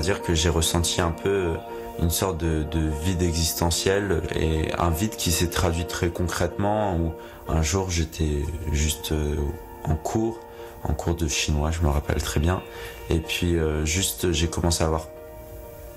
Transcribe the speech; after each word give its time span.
dire 0.00 0.22
que 0.22 0.34
j'ai 0.34 0.48
ressenti 0.48 1.00
un 1.00 1.10
peu 1.10 1.54
une 2.00 2.10
sorte 2.10 2.38
de, 2.38 2.66
vide 3.02 3.22
existentiel 3.22 4.22
et 4.34 4.72
un 4.78 4.90
vide 4.90 5.16
qui 5.16 5.30
s'est 5.30 5.48
traduit 5.48 5.86
très 5.86 6.08
concrètement 6.08 6.96
où 6.96 7.12
un 7.48 7.62
jour 7.62 7.90
j'étais 7.90 8.42
juste 8.72 9.12
euh, 9.12 9.36
en 9.84 9.94
cours, 9.94 10.40
en 10.84 10.92
cours 10.92 11.14
de 11.14 11.28
chinois, 11.28 11.70
je 11.70 11.80
me 11.80 11.88
rappelle 11.88 12.22
très 12.22 12.40
bien, 12.40 12.62
et 13.08 13.18
puis 13.20 13.56
euh, 13.56 13.84
juste 13.84 14.32
j'ai 14.32 14.48
commencé 14.48 14.82
à 14.82 14.86
avoir 14.86 15.06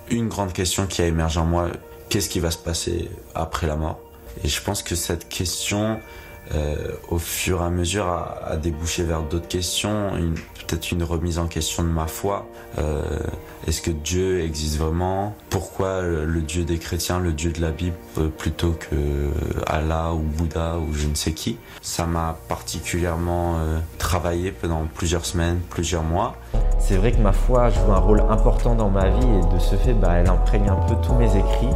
une 0.09 0.29
grande 0.29 0.53
question 0.53 0.87
qui 0.87 1.01
a 1.01 1.07
émergé 1.07 1.39
en 1.39 1.45
moi, 1.45 1.69
qu'est-ce 2.09 2.29
qui 2.29 2.39
va 2.39 2.51
se 2.51 2.57
passer 2.57 3.09
après 3.35 3.67
la 3.67 3.75
mort? 3.75 3.99
Et 4.43 4.47
je 4.47 4.61
pense 4.61 4.83
que 4.83 4.95
cette 4.95 5.27
question, 5.27 5.99
euh, 6.55 6.75
au 7.09 7.19
fur 7.19 7.61
et 7.61 7.65
à 7.65 7.69
mesure, 7.69 8.07
a, 8.07 8.57
débouché 8.57 9.03
vers 9.03 9.21
d'autres 9.21 9.47
questions, 9.47 10.11
peut-être 10.67 10.91
une 10.91 11.03
remise 11.03 11.37
en 11.37 11.47
question 11.47 11.83
de 11.83 11.89
ma 11.89 12.07
foi. 12.07 12.47
Euh, 12.79 13.03
est-ce 13.67 13.81
que 13.81 13.91
Dieu 13.91 14.41
existe 14.41 14.77
vraiment? 14.77 15.35
Pourquoi 15.49 16.01
le 16.01 16.41
Dieu 16.41 16.63
des 16.63 16.79
chrétiens, 16.79 17.19
le 17.19 17.33
Dieu 17.33 17.51
de 17.51 17.61
la 17.61 17.71
Bible, 17.71 17.95
euh, 18.17 18.29
plutôt 18.29 18.71
que 18.71 18.95
Allah 19.67 20.13
ou 20.13 20.19
Bouddha 20.19 20.77
ou 20.77 20.93
je 20.93 21.07
ne 21.07 21.15
sais 21.15 21.33
qui? 21.33 21.57
Ça 21.81 22.05
m'a 22.05 22.37
particulièrement 22.47 23.59
travaillé 23.97 24.51
pendant 24.51 24.85
plusieurs 24.93 25.25
semaines, 25.25 25.59
plusieurs 25.69 26.03
mois. 26.03 26.35
C'est 26.79 26.97
vrai 26.97 27.11
que 27.11 27.21
ma 27.21 27.33
foi 27.33 27.69
joue 27.69 27.91
un 27.91 27.99
rôle 27.99 28.21
important 28.21 28.73
dans 28.73 28.89
ma 28.89 29.09
vie 29.09 29.27
et 29.27 29.53
de 29.53 29.59
ce 29.59 29.75
fait, 29.75 29.93
bah, 29.93 30.13
elle 30.13 30.29
imprègne 30.29 30.69
un 30.69 30.87
peu 30.87 30.95
tous 31.03 31.13
mes 31.13 31.29
écrits. 31.37 31.75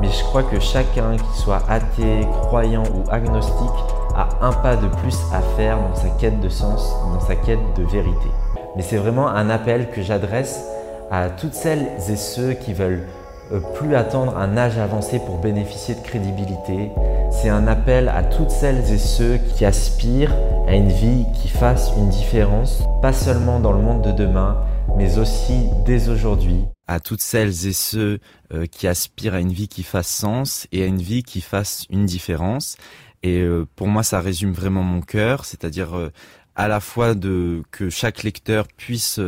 Mais 0.00 0.08
je 0.10 0.22
crois 0.24 0.42
que 0.42 0.60
chacun, 0.60 1.16
qu'il 1.16 1.40
soit 1.40 1.62
athée, 1.68 2.26
croyant 2.42 2.84
ou 2.84 3.10
agnostique, 3.10 3.68
a 4.14 4.28
un 4.40 4.52
pas 4.52 4.76
de 4.76 4.88
plus 4.88 5.16
à 5.32 5.40
faire 5.56 5.78
dans 5.78 5.94
sa 5.94 6.08
quête 6.10 6.40
de 6.40 6.48
sens, 6.48 6.94
dans 7.12 7.20
sa 7.20 7.36
quête 7.36 7.58
de 7.76 7.84
vérité. 7.84 8.28
Mais 8.76 8.82
c'est 8.82 8.96
vraiment 8.96 9.28
un 9.28 9.50
appel 9.50 9.90
que 9.90 10.02
j'adresse 10.02 10.64
à 11.10 11.30
toutes 11.30 11.54
celles 11.54 11.86
et 12.08 12.16
ceux 12.16 12.52
qui 12.52 12.74
veulent 12.74 13.06
euh, 13.52 13.60
plus 13.74 13.94
attendre 13.94 14.36
un 14.36 14.56
âge 14.56 14.78
avancé 14.78 15.18
pour 15.18 15.38
bénéficier 15.38 15.94
de 15.94 16.00
crédibilité. 16.00 16.92
C'est 17.30 17.48
un 17.48 17.66
appel 17.66 18.08
à 18.08 18.22
toutes 18.22 18.50
celles 18.50 18.92
et 18.92 18.98
ceux 18.98 19.38
qui 19.38 19.64
aspirent 19.64 20.34
à 20.66 20.74
une 20.74 20.90
vie 20.90 21.24
qui 21.32 21.48
fasse 21.48 21.92
une 21.96 22.08
différence, 22.08 22.82
pas 23.00 23.12
seulement 23.12 23.58
dans 23.58 23.72
le 23.72 23.80
monde 23.80 24.02
de 24.02 24.12
demain, 24.12 24.58
mais 24.96 25.18
aussi 25.18 25.68
dès 25.84 26.08
aujourd'hui. 26.08 26.64
À 26.86 27.00
toutes 27.00 27.20
celles 27.20 27.66
et 27.66 27.72
ceux 27.72 28.18
euh, 28.52 28.66
qui 28.66 28.86
aspirent 28.86 29.34
à 29.34 29.40
une 29.40 29.52
vie 29.52 29.68
qui 29.68 29.82
fasse 29.82 30.08
sens 30.08 30.66
et 30.72 30.82
à 30.82 30.86
une 30.86 31.02
vie 31.02 31.22
qui 31.22 31.40
fasse 31.40 31.84
une 31.90 32.06
différence. 32.06 32.76
Et 33.22 33.40
euh, 33.40 33.66
pour 33.76 33.88
moi, 33.88 34.02
ça 34.02 34.20
résume 34.20 34.52
vraiment 34.52 34.82
mon 34.82 35.00
cœur, 35.00 35.44
c'est-à-dire 35.44 35.96
euh, 35.96 36.10
à 36.56 36.68
la 36.68 36.80
fois 36.80 37.14
de 37.14 37.62
que 37.70 37.90
chaque 37.90 38.22
lecteur 38.22 38.66
puisse 38.68 39.20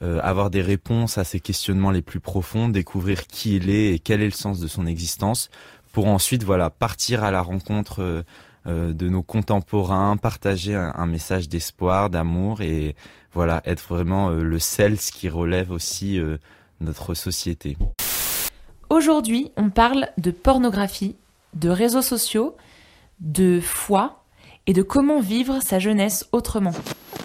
avoir 0.00 0.50
des 0.50 0.62
réponses 0.62 1.16
à 1.16 1.22
ses 1.22 1.38
questionnements 1.38 1.92
les 1.92 2.02
plus 2.02 2.18
profonds, 2.18 2.68
découvrir 2.68 3.28
qui 3.28 3.54
il 3.54 3.70
est 3.70 3.94
et 3.94 3.98
quel 4.00 4.20
est 4.20 4.26
le 4.26 4.32
sens 4.32 4.58
de 4.58 4.66
son 4.66 4.86
existence, 4.86 5.48
pour 5.92 6.08
ensuite 6.08 6.42
voilà 6.42 6.70
partir 6.70 7.22
à 7.22 7.30
la 7.30 7.40
rencontre 7.40 8.24
de 8.66 9.08
nos 9.08 9.22
contemporains, 9.22 10.16
partager 10.16 10.74
un, 10.74 10.92
un 10.96 11.06
message 11.06 11.48
d'espoir, 11.48 12.10
d'amour 12.10 12.62
et 12.62 12.96
voilà 13.32 13.62
être 13.64 13.84
vraiment 13.88 14.30
le 14.30 14.58
sel 14.58 14.98
qui 14.98 15.28
relève 15.28 15.70
aussi 15.70 16.20
notre 16.80 17.14
société. 17.14 17.76
Aujourd'hui, 18.90 19.52
on 19.56 19.70
parle 19.70 20.08
de 20.18 20.30
pornographie, 20.30 21.16
de 21.54 21.70
réseaux 21.70 22.02
sociaux, 22.02 22.56
de 23.20 23.60
foi 23.60 24.22
et 24.66 24.72
de 24.72 24.82
comment 24.82 25.20
vivre 25.20 25.60
sa 25.62 25.78
jeunesse 25.78 26.28
autrement. 26.32 26.72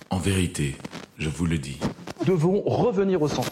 En 0.09 0.17
vérité, 0.17 0.77
je 1.17 1.29
vous 1.29 1.45
le 1.45 1.57
dis. 1.57 1.77
Nous 2.19 2.25
devons 2.25 2.61
revenir 2.61 3.21
au 3.21 3.27
centre. 3.27 3.51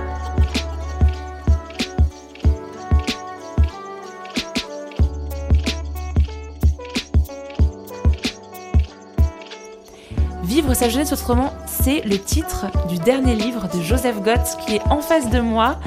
Vivre 10.61 10.75
sa 10.75 10.89
jeunesse 10.89 11.11
autrement, 11.11 11.53
c'est 11.65 12.01
le 12.01 12.19
titre 12.19 12.67
du 12.87 12.99
dernier 12.99 13.33
livre 13.33 13.67
de 13.75 13.81
Joseph 13.81 14.21
Gotts 14.21 14.59
qui 14.63 14.75
est 14.75 14.81
en 14.91 15.01
face 15.01 15.31
de 15.31 15.39
moi. 15.39 15.79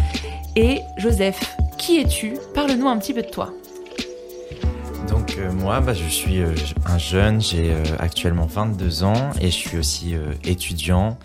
Et 0.56 0.80
Joseph, 0.96 1.56
qui 1.78 2.00
es-tu? 2.00 2.34
Parle-nous 2.54 2.88
un 2.88 2.98
petit 2.98 3.14
peu 3.14 3.22
de 3.22 3.28
toi. 3.28 3.52
Donc 5.08 5.36
euh, 5.38 5.52
moi, 5.52 5.80
bah, 5.80 5.94
je 5.94 6.02
suis 6.08 6.40
euh, 6.40 6.52
un 6.86 6.98
jeune, 6.98 7.40
j'ai 7.40 7.70
euh, 7.70 7.84
actuellement 8.00 8.46
22 8.46 9.04
ans 9.04 9.30
et 9.40 9.46
je 9.46 9.56
suis 9.56 9.78
aussi 9.78 10.16
étudiant 10.42 11.18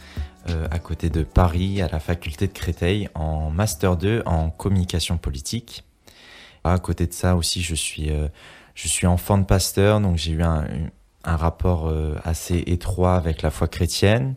à 0.70 0.78
côté 0.78 1.10
de 1.10 1.24
Paris 1.24 1.82
à 1.82 1.88
la 1.88 2.00
faculté 2.00 2.46
de 2.46 2.54
Créteil 2.54 3.10
en 3.16 3.50
Master 3.50 3.98
2 3.98 4.22
en 4.28 4.52
communication 4.52 5.18
politique. 5.18 5.84
À 6.64 6.78
côté 6.78 7.08
de 7.08 7.14
ça 7.14 7.36
aussi, 7.36 7.64
je 7.64 7.74
suis 7.74 9.08
enfant 9.08 9.40
de 9.40 9.46
pasteur, 9.46 10.02
donc 10.02 10.18
j'ai 10.18 10.34
eu 10.34 10.44
un, 10.44 10.66
un 11.24 11.36
rapport 11.36 11.88
euh, 11.88 12.16
assez 12.24 12.64
étroit 12.68 13.16
avec 13.16 13.42
la 13.42 13.52
foi 13.52 13.68
chrétienne. 13.68 14.36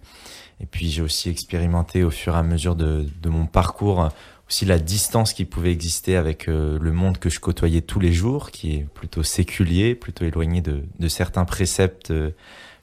Et 0.60 0.66
puis 0.66 0.90
j'ai 0.90 1.02
aussi 1.02 1.28
expérimenté 1.28 2.04
au 2.04 2.10
fur 2.10 2.34
et 2.34 2.38
à 2.38 2.42
mesure 2.42 2.76
de, 2.76 3.06
de, 3.20 3.28
mon 3.28 3.46
parcours 3.46 4.08
aussi 4.48 4.64
la 4.64 4.78
distance 4.78 5.32
qui 5.32 5.44
pouvait 5.44 5.72
exister 5.72 6.16
avec 6.16 6.48
euh, 6.48 6.78
le 6.80 6.92
monde 6.92 7.18
que 7.18 7.30
je 7.30 7.40
côtoyais 7.40 7.80
tous 7.80 7.98
les 8.00 8.12
jours, 8.12 8.50
qui 8.50 8.76
est 8.76 8.86
plutôt 8.94 9.22
séculier, 9.22 9.94
plutôt 9.94 10.24
éloigné 10.24 10.60
de, 10.60 10.84
de 10.98 11.08
certains 11.08 11.44
préceptes 11.44 12.10
euh, 12.10 12.30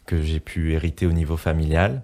que 0.05 0.21
j'ai 0.21 0.39
pu 0.39 0.73
hériter 0.73 1.05
au 1.05 1.13
niveau 1.13 1.37
familial. 1.37 2.03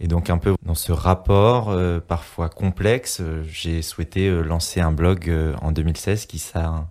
Et 0.00 0.08
donc 0.08 0.30
un 0.30 0.38
peu 0.38 0.54
dans 0.62 0.74
ce 0.74 0.90
rapport 0.90 1.74
parfois 2.08 2.48
complexe, 2.48 3.22
j'ai 3.48 3.80
souhaité 3.80 4.28
lancer 4.28 4.80
un 4.80 4.90
blog 4.90 5.32
en 5.62 5.70
2016 5.70 6.26
qui 6.26 6.42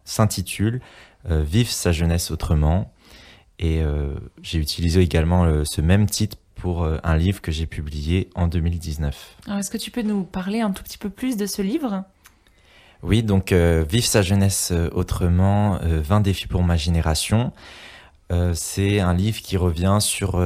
s'intitule 0.05 0.79
Vive 1.25 1.69
sa 1.69 1.91
jeunesse 1.91 2.31
autrement 2.31 2.92
et 3.59 3.81
euh, 3.81 4.13
j'ai 4.41 4.59
utilisé 4.59 5.01
également 5.01 5.45
euh, 5.45 5.63
ce 5.65 5.81
même 5.81 6.07
titre 6.07 6.37
pour 6.55 6.83
euh, 6.83 6.97
un 7.03 7.15
livre 7.15 7.41
que 7.41 7.51
j'ai 7.51 7.65
publié 7.65 8.29
en 8.35 8.47
2019. 8.47 9.37
Est-ce 9.57 9.69
que 9.69 9.77
tu 9.77 9.91
peux 9.91 10.01
nous 10.01 10.23
parler 10.23 10.61
un 10.61 10.71
tout 10.71 10.83
petit 10.83 10.97
peu 10.97 11.09
plus 11.09 11.37
de 11.37 11.45
ce 11.45 11.61
livre? 11.61 12.03
Oui, 13.01 13.21
donc 13.21 13.51
Vive 13.51 14.05
sa 14.05 14.21
jeunesse 14.21 14.71
autrement, 14.93 15.77
20 15.81 16.21
défis 16.21 16.47
pour 16.47 16.63
ma 16.63 16.77
génération. 16.77 17.51
c'est 18.53 19.01
un 19.01 19.13
livre 19.13 19.41
qui 19.41 19.57
revient 19.57 19.97
sur 19.99 20.41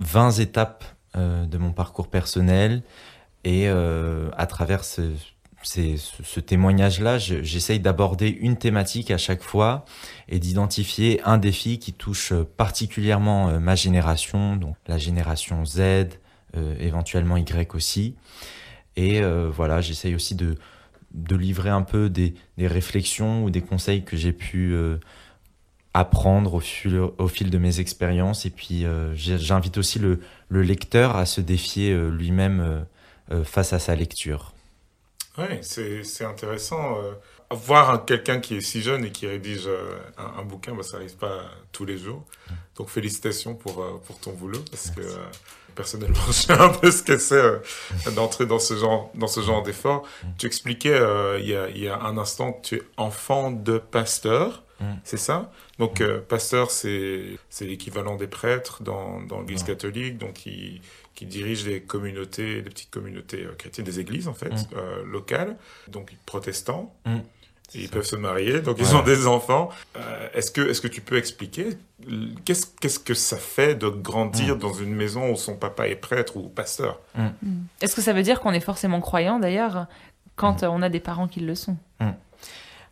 20 0.00 0.32
étapes 0.32 0.84
de 1.14 1.56
mon 1.56 1.72
parcours 1.72 2.08
personnel 2.08 2.82
et 3.44 3.66
à 3.66 4.46
travers 4.46 4.84
ce, 4.84 5.00
c'est 5.62 5.96
ce, 5.96 6.40
témoignage-là, 6.40 7.18
j'essaye 7.18 7.80
d'aborder 7.80 8.28
une 8.28 8.56
thématique 8.56 9.10
à 9.10 9.18
chaque 9.18 9.42
fois 9.42 9.84
et 10.28 10.38
d'identifier 10.38 11.20
un 11.24 11.38
défi 11.38 11.78
qui 11.78 11.92
touche 11.92 12.32
particulièrement 12.56 13.48
euh, 13.48 13.58
ma 13.58 13.74
génération, 13.74 14.56
donc 14.56 14.76
la 14.86 14.98
génération 14.98 15.64
Z, 15.64 15.80
euh, 15.80 16.74
éventuellement 16.80 17.36
Y 17.36 17.74
aussi. 17.74 18.16
Et 18.96 19.20
euh, 19.20 19.50
voilà, 19.50 19.80
j'essaye 19.80 20.14
aussi 20.14 20.34
de, 20.34 20.56
de 21.14 21.36
livrer 21.36 21.70
un 21.70 21.82
peu 21.82 22.10
des, 22.10 22.34
des 22.58 22.66
réflexions 22.66 23.44
ou 23.44 23.50
des 23.50 23.62
conseils 23.62 24.04
que 24.04 24.16
j'ai 24.16 24.32
pu 24.32 24.76
apprendre 25.94 26.54
au 26.54 26.60
fil, 26.60 26.98
au 26.98 27.28
fil 27.28 27.50
de 27.50 27.58
mes 27.58 27.80
expériences. 27.80 28.46
Et 28.46 28.50
puis 28.50 28.84
j'invite 29.14 29.78
aussi 29.78 29.98
le, 29.98 30.20
le, 30.48 30.62
lecteur 30.62 31.16
à 31.16 31.24
se 31.24 31.40
défier 31.40 31.94
lui-même 32.10 32.84
face 33.44 33.72
à 33.72 33.78
sa 33.78 33.94
lecture. 33.94 34.52
Oui, 35.38 35.44
c'est 35.62 36.24
intéressant. 36.24 36.98
Euh, 36.98 37.12
voir 37.50 38.04
quelqu'un 38.04 38.40
qui 38.40 38.56
est 38.56 38.60
si 38.60 38.82
jeune 38.82 39.04
et 39.04 39.12
qui 39.12 39.26
rédige 39.26 39.66
euh, 39.66 39.98
un, 40.18 40.42
bouquin, 40.42 40.74
bah, 40.74 40.82
ça 40.82 40.98
n'arrive 40.98 41.16
pas 41.16 41.42
tous 41.70 41.84
les 41.84 41.96
jours. 41.96 42.24
Donc 42.76 42.88
félicitations 42.88 43.54
pour, 43.54 43.82
euh, 43.82 44.00
pour 44.06 44.18
ton 44.18 44.32
boulot, 44.32 44.62
parce 44.70 44.90
que 44.90 45.00
personnellement, 45.74 46.20
je 46.26 46.32
sais 46.32 46.52
un 46.52 46.68
peu 46.68 46.90
ce 46.90 47.02
que 47.02 47.16
c'est 47.16 47.60
d'entrer 48.14 48.44
dans 48.46 48.58
ce 48.58 48.76
genre, 48.76 49.10
dans 49.14 49.26
ce 49.26 49.40
genre 49.40 49.62
d'effort. 49.62 50.02
Tu 50.36 50.46
expliquais 50.46 51.00
il 51.40 51.48
y, 51.48 51.56
a, 51.56 51.68
il 51.68 51.78
y 51.78 51.88
a 51.88 51.98
un 52.00 52.18
instant 52.18 52.52
que 52.52 52.62
tu 52.62 52.76
es 52.76 52.82
enfant 52.98 53.50
de 53.50 53.78
pasteur. 53.78 54.62
Mm. 54.82 54.94
C'est 55.04 55.16
ça 55.16 55.50
Donc, 55.78 56.00
mm. 56.00 56.20
pasteur, 56.28 56.70
c'est 56.70 57.38
l'équivalent 57.60 58.16
des 58.16 58.26
prêtres 58.26 58.82
dans, 58.82 59.20
dans 59.22 59.40
l'Église 59.40 59.62
catholique, 59.62 60.18
donc 60.18 60.34
qui, 60.34 60.80
qui 61.14 61.26
dirigent 61.26 61.64
des 61.64 61.80
communautés, 61.80 62.62
des 62.62 62.70
petites 62.70 62.90
communautés 62.90 63.46
chrétiennes, 63.58 63.86
des 63.86 64.00
églises 64.00 64.28
en 64.28 64.34
fait, 64.34 64.52
locales, 65.04 65.56
donc 65.88 66.12
protestants. 66.26 66.94
Ils 67.74 67.88
peuvent 67.88 68.04
se 68.04 68.16
marier, 68.16 68.60
donc 68.60 68.76
ils 68.78 68.94
ont 68.94 69.02
des 69.02 69.26
enfants. 69.26 69.70
Euh, 69.96 70.28
est-ce 70.34 70.50
que, 70.50 70.60
est-ce 70.60 70.80
que 70.80 70.88
tu 70.88 71.00
peux 71.00 71.16
expliquer 71.16 71.70
qu'est-ce, 72.44 72.66
qu'est-ce 72.80 72.98
que 72.98 73.14
ça 73.14 73.36
fait 73.36 73.74
de 73.74 73.88
grandir 73.88 74.56
mm. 74.56 74.58
dans 74.58 74.72
une 74.72 74.94
maison 74.94 75.30
où 75.30 75.36
son 75.36 75.56
papa 75.56 75.88
est 75.88 75.96
prêtre 75.96 76.36
ou 76.36 76.48
pasteur? 76.48 77.00
Mm. 77.14 77.26
Mm. 77.42 77.64
Est-ce 77.80 77.96
que 77.96 78.02
ça 78.02 78.12
veut 78.12 78.22
dire 78.22 78.40
qu'on 78.40 78.52
est 78.52 78.60
forcément 78.60 79.00
croyant 79.00 79.38
d'ailleurs 79.38 79.86
quand 80.36 80.62
on 80.62 80.82
a 80.82 80.88
des 80.88 81.00
parents 81.00 81.28
qui 81.28 81.40
le 81.40 81.54
sont? 81.54 81.76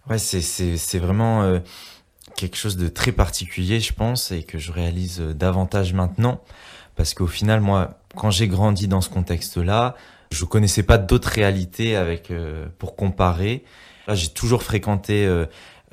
Ouais, 0.08 0.18
c'est, 0.18 0.98
vraiment 0.98 1.42
euh, 1.42 1.60
quelque 2.36 2.56
chose 2.56 2.76
de 2.76 2.88
très 2.88 3.12
particulier, 3.12 3.80
je 3.80 3.92
pense, 3.92 4.32
et 4.32 4.42
que 4.42 4.58
je 4.58 4.72
réalise 4.72 5.20
euh, 5.20 5.34
davantage 5.34 5.92
maintenant. 5.92 6.40
Parce 6.96 7.14
qu'au 7.14 7.26
final, 7.26 7.60
moi, 7.60 8.00
quand 8.16 8.30
j'ai 8.30 8.48
grandi 8.48 8.88
dans 8.88 9.00
ce 9.00 9.08
contexte-là, 9.08 9.94
je 10.32 10.44
connaissais 10.44 10.82
pas 10.82 10.98
d'autres 10.98 11.28
réalités 11.30 11.96
avec, 11.96 12.32
pour 12.78 12.94
comparer 12.94 13.64
j'ai 14.14 14.28
toujours 14.28 14.62
fréquenté 14.62 15.26
euh, 15.26 15.46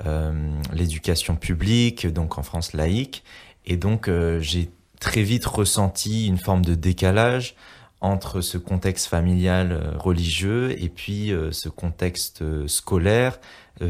euh, 0.06 0.32
l'éducation 0.72 1.36
publique, 1.36 2.06
donc 2.06 2.38
en 2.38 2.42
France 2.42 2.72
laïque, 2.72 3.24
et 3.66 3.76
donc 3.76 4.08
euh, 4.08 4.40
j'ai 4.40 4.70
très 5.00 5.22
vite 5.22 5.46
ressenti 5.46 6.26
une 6.26 6.38
forme 6.38 6.64
de 6.64 6.74
décalage 6.74 7.54
entre 8.00 8.40
ce 8.40 8.58
contexte 8.58 9.06
familial 9.06 9.96
religieux 9.98 10.80
et 10.80 10.88
puis 10.88 11.32
ce 11.50 11.68
contexte 11.68 12.44
scolaire 12.68 13.40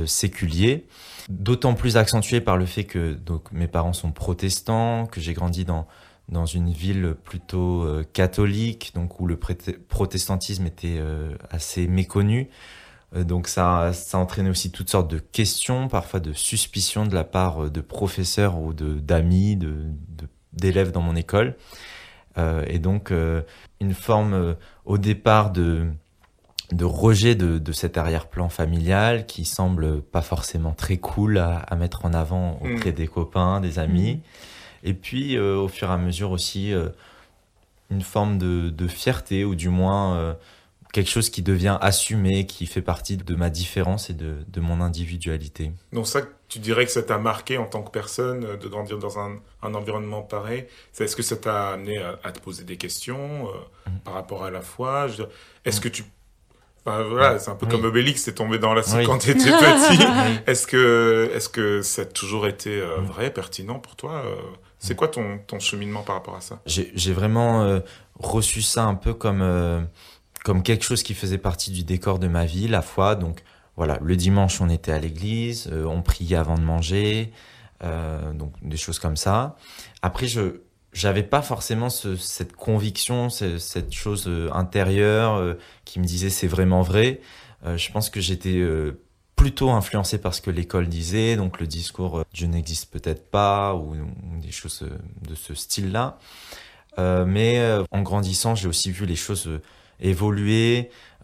séculier, 0.06 0.86
d'autant 1.28 1.74
plus 1.74 1.96
accentué 1.96 2.40
par 2.40 2.56
le 2.56 2.66
fait 2.66 2.84
que 2.84 3.12
donc 3.12 3.52
mes 3.52 3.68
parents 3.68 3.92
sont 3.92 4.12
protestants, 4.12 5.06
que 5.06 5.20
j'ai 5.20 5.34
grandi 5.34 5.64
dans 5.64 5.86
dans 6.28 6.44
une 6.44 6.70
ville 6.70 7.14
plutôt 7.24 7.86
catholique, 8.12 8.92
donc 8.94 9.18
où 9.18 9.26
le 9.26 9.38
protestantisme 9.38 10.66
était 10.66 11.00
assez 11.50 11.86
méconnu. 11.86 12.50
Euh, 13.14 13.24
donc 13.24 13.48
ça, 13.48 13.92
ça 13.92 14.18
entraînait 14.18 14.50
aussi 14.50 14.70
toutes 14.70 14.90
sortes 14.90 15.10
de 15.10 15.18
questions, 15.18 15.88
parfois 15.88 16.20
de 16.20 16.32
suspicions 16.32 17.06
de 17.06 17.14
la 17.14 17.24
part 17.24 17.64
euh, 17.64 17.70
de 17.70 17.80
professeurs 17.80 18.58
ou 18.58 18.72
d'amis, 18.72 19.58
d'élèves 20.52 20.92
dans 20.92 21.02
mon 21.02 21.16
école. 21.16 21.56
Euh, 22.36 22.64
et 22.66 22.78
donc 22.78 23.10
euh, 23.10 23.42
une 23.80 23.94
forme 23.94 24.34
euh, 24.34 24.54
au 24.84 24.98
départ 24.98 25.50
de 25.50 25.86
de 26.72 26.84
rejet 26.84 27.34
de, 27.34 27.58
de 27.58 27.72
cet 27.72 27.96
arrière-plan 27.96 28.48
familial 28.48 29.26
qui 29.26 29.44
semble 29.44 30.02
pas 30.02 30.22
forcément 30.22 30.72
très 30.72 30.98
cool 30.98 31.38
à, 31.38 31.58
à 31.58 31.76
mettre 31.76 32.04
en 32.04 32.12
avant 32.12 32.56
auprès 32.56 32.90
mm. 32.90 32.94
des 32.94 33.06
copains, 33.06 33.60
des 33.60 33.78
amis. 33.78 34.16
Mm. 34.16 34.20
Et 34.84 34.94
puis 34.94 35.38
au 35.38 35.66
fur 35.68 35.88
et 35.90 35.92
à 35.92 35.96
mesure 35.96 36.30
aussi 36.30 36.72
une 37.90 38.02
forme 38.02 38.38
de, 38.38 38.70
de 38.70 38.86
fierté 38.86 39.44
ou 39.44 39.56
du 39.56 39.70
moins 39.70 40.36
quelque 40.92 41.10
chose 41.10 41.30
qui 41.30 41.42
devient 41.42 41.78
assumé, 41.80 42.46
qui 42.46 42.66
fait 42.66 42.82
partie 42.82 43.16
de 43.16 43.34
ma 43.34 43.50
différence 43.50 44.10
et 44.10 44.14
de, 44.14 44.36
de 44.48 44.60
mon 44.60 44.80
individualité. 44.80 45.72
Donc 45.92 46.06
ça, 46.06 46.22
tu 46.48 46.58
dirais 46.58 46.86
que 46.86 46.90
ça 46.90 47.02
t'a 47.02 47.18
marqué 47.18 47.58
en 47.58 47.66
tant 47.66 47.82
que 47.82 47.90
personne 47.90 48.44
euh, 48.44 48.56
de 48.56 48.68
grandir 48.68 48.98
dans 48.98 49.18
un, 49.18 49.38
un 49.62 49.74
environnement 49.74 50.22
pareil? 50.22 50.66
Est-ce 50.98 51.16
que 51.16 51.22
ça 51.22 51.36
t'a 51.36 51.70
amené 51.70 51.98
à, 51.98 52.32
te 52.32 52.40
poser 52.40 52.64
des 52.64 52.76
questions 52.76 53.48
euh, 53.48 53.90
mm. 53.90 53.98
par 54.00 54.14
rapport 54.14 54.44
à 54.44 54.50
la 54.50 54.62
foi? 54.62 55.08
Est-ce 55.64 55.80
que 55.80 55.88
tu... 55.88 56.04
voilà, 57.08 57.38
c'est 57.38 57.50
un 57.50 57.54
peu 57.54 57.66
comme 57.66 57.84
Obélix, 57.84 58.22
c'est 58.22 58.34
tombé 58.34 58.58
dans 58.58 58.74
la 58.74 58.82
oui. 58.94 59.04
quand 59.04 59.18
petit. 59.24 59.48
Est-ce 60.46 60.66
que, 60.66 61.30
est 61.34 61.52
que 61.52 61.82
ça 61.82 62.02
a 62.02 62.04
toujours 62.04 62.46
été 62.46 62.80
euh, 62.80 63.00
mm. 63.00 63.04
vrai, 63.04 63.30
pertinent 63.30 63.78
pour 63.78 63.96
toi 63.96 64.22
C'est 64.78 64.94
quoi 64.94 65.08
ton, 65.08 65.38
ton 65.46 65.58
cheminement 65.58 66.02
par 66.02 66.16
rapport 66.16 66.36
à 66.36 66.40
ça? 66.40 66.60
J'ai 66.66 67.12
vraiment 67.12 67.80
reçu 68.18 68.62
ça 68.62 68.84
un 68.84 68.94
peu 68.94 69.14
comme 69.14 69.86
comme 70.44 70.62
quelque 70.62 70.84
chose 70.84 71.02
qui 71.02 71.14
faisait 71.14 71.38
partie 71.38 71.70
du 71.70 71.84
décor 71.84 72.18
de 72.18 72.28
ma 72.28 72.44
vie, 72.44 72.68
la 72.68 72.82
foi. 72.82 73.16
Donc 73.16 73.42
voilà, 73.76 73.98
le 74.02 74.16
dimanche 74.16 74.60
on 74.60 74.68
était 74.68 74.92
à 74.92 74.98
l'église, 74.98 75.68
euh, 75.70 75.84
on 75.84 76.02
priait 76.02 76.36
avant 76.36 76.56
de 76.56 76.62
manger, 76.62 77.32
euh, 77.84 78.32
donc 78.32 78.52
des 78.62 78.76
choses 78.76 78.98
comme 78.98 79.16
ça. 79.16 79.56
Après 80.02 80.26
je 80.26 80.60
j'avais 80.92 81.22
pas 81.22 81.42
forcément 81.42 81.90
ce, 81.90 82.16
cette 82.16 82.54
conviction, 82.54 83.28
cette 83.30 83.92
chose 83.92 84.24
euh, 84.26 84.50
intérieure 84.52 85.34
euh, 85.36 85.54
qui 85.84 86.00
me 86.00 86.04
disait 86.04 86.30
c'est 86.30 86.46
vraiment 86.46 86.82
vrai. 86.82 87.20
Euh, 87.64 87.76
je 87.76 87.90
pense 87.92 88.10
que 88.10 88.20
j'étais 88.20 88.62
plutôt 89.36 89.70
influencé 89.70 90.18
par 90.18 90.34
ce 90.34 90.40
que 90.40 90.50
l'école 90.50 90.88
disait, 90.88 91.36
donc 91.36 91.60
le 91.60 91.66
discours 91.66 92.24
Dieu 92.32 92.46
n'existe 92.46 92.90
peut-être 92.90 93.30
pas 93.30 93.74
ou, 93.74 93.94
des 94.40 94.50
choses 94.50 94.84
de 95.28 95.34
ce 95.34 95.54
style-là. 95.54 96.18
mais 96.96 97.60
en 97.90 98.02
grandissant, 98.02 98.54
j'ai 98.54 98.68
aussi 98.68 98.90
vu 98.90 99.06
les 99.06 99.16
choses. 99.16 99.48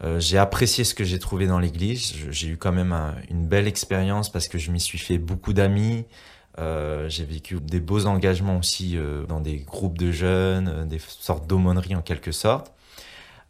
Euh, 0.03 0.19
j'ai 0.21 0.39
apprécié 0.39 0.85
ce 0.85 0.95
que 0.95 1.05
j'ai 1.05 1.19
trouvé 1.19 1.47
dans 1.47 1.59
l'église. 1.59 2.15
J'ai 2.31 2.49
eu 2.49 2.57
quand 2.57 2.73
même 2.73 2.93
un, 2.93 3.15
une 3.31 3.47
belle 3.47 3.69
expérience 3.69 4.31
parce 4.31 4.49
que 4.49 4.59
je 4.59 4.71
m'y 4.71 4.81
suis 4.81 4.99
fait 4.99 5.19
beaucoup 5.19 5.53
d'amis. 5.53 6.05
Euh, 6.59 7.09
j'ai 7.09 7.25
vécu 7.25 7.59
des 7.61 7.81
beaux 7.81 8.07
engagements 8.07 8.59
aussi 8.59 8.97
euh, 8.97 9.25
dans 9.27 9.41
des 9.41 9.59
groupes 9.59 9.99
de 9.99 10.13
jeunes, 10.13 10.69
euh, 10.69 10.85
des 10.85 11.01
sortes 11.01 11.49
d'aumôneries 11.49 11.97
en 11.97 12.03
quelque 12.03 12.31
sorte, 12.31 12.73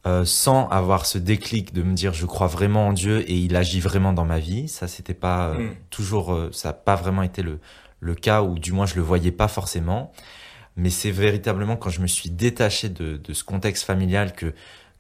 euh, 0.06 0.24
sans 0.24 0.68
avoir 0.68 1.04
ce 1.04 1.18
déclic 1.18 1.74
de 1.74 1.82
me 1.82 1.94
dire 1.94 2.14
je 2.14 2.24
crois 2.24 2.46
vraiment 2.46 2.88
en 2.88 2.92
Dieu 2.94 3.20
et 3.30 3.34
il 3.34 3.56
agit 3.56 3.80
vraiment 3.80 4.12
dans 4.14 4.24
ma 4.24 4.38
vie. 4.38 4.68
Ça, 4.68 4.88
c'était 4.88 5.14
pas 5.14 5.54
mm. 5.54 5.74
toujours, 5.90 6.38
ça 6.52 6.70
n'a 6.70 6.72
pas 6.72 6.96
vraiment 6.96 7.22
été 7.22 7.42
le, 7.42 7.58
le 8.00 8.14
cas 8.14 8.42
ou 8.42 8.58
du 8.58 8.72
moins 8.72 8.86
je 8.86 8.94
le 8.94 9.02
voyais 9.02 9.32
pas 9.32 9.48
forcément. 9.48 10.12
Mais 10.76 10.90
c'est 10.90 11.10
véritablement 11.10 11.76
quand 11.76 11.90
je 11.90 12.00
me 12.00 12.06
suis 12.06 12.30
détaché 12.30 12.88
de, 12.88 13.16
de 13.16 13.32
ce 13.32 13.44
contexte 13.44 13.84
familial 13.84 14.32
que 14.32 14.54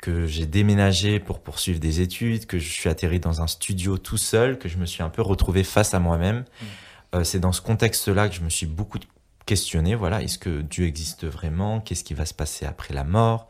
que 0.04 0.26
j'ai 0.26 0.44
déménagé 0.44 1.18
pour 1.18 1.40
poursuivre 1.40 1.80
des 1.80 2.02
études, 2.02 2.44
que 2.44 2.58
je 2.58 2.68
suis 2.70 2.90
atterri 2.90 3.20
dans 3.20 3.40
un 3.40 3.46
studio 3.46 3.96
tout 3.96 4.18
seul, 4.18 4.58
que 4.58 4.68
je 4.68 4.76
me 4.76 4.84
suis 4.84 5.02
un 5.02 5.08
peu 5.08 5.22
retrouvé 5.22 5.64
face 5.64 5.94
à 5.94 5.98
moi-même. 5.98 6.40
Mmh. 6.40 6.64
Euh, 7.14 7.24
c'est 7.24 7.40
dans 7.40 7.52
ce 7.52 7.60
contexte-là 7.60 8.28
que 8.28 8.34
je 8.34 8.40
me 8.42 8.50
suis 8.50 8.66
beaucoup 8.66 8.98
questionné. 9.46 9.94
Voilà, 9.94 10.22
est-ce 10.22 10.38
que 10.38 10.62
Dieu 10.62 10.86
existe 10.86 11.24
vraiment? 11.24 11.80
Qu'est-ce 11.80 12.04
qui 12.04 12.14
va 12.14 12.26
se 12.26 12.34
passer 12.34 12.66
après 12.66 12.92
la 12.92 13.04
mort? 13.04 13.48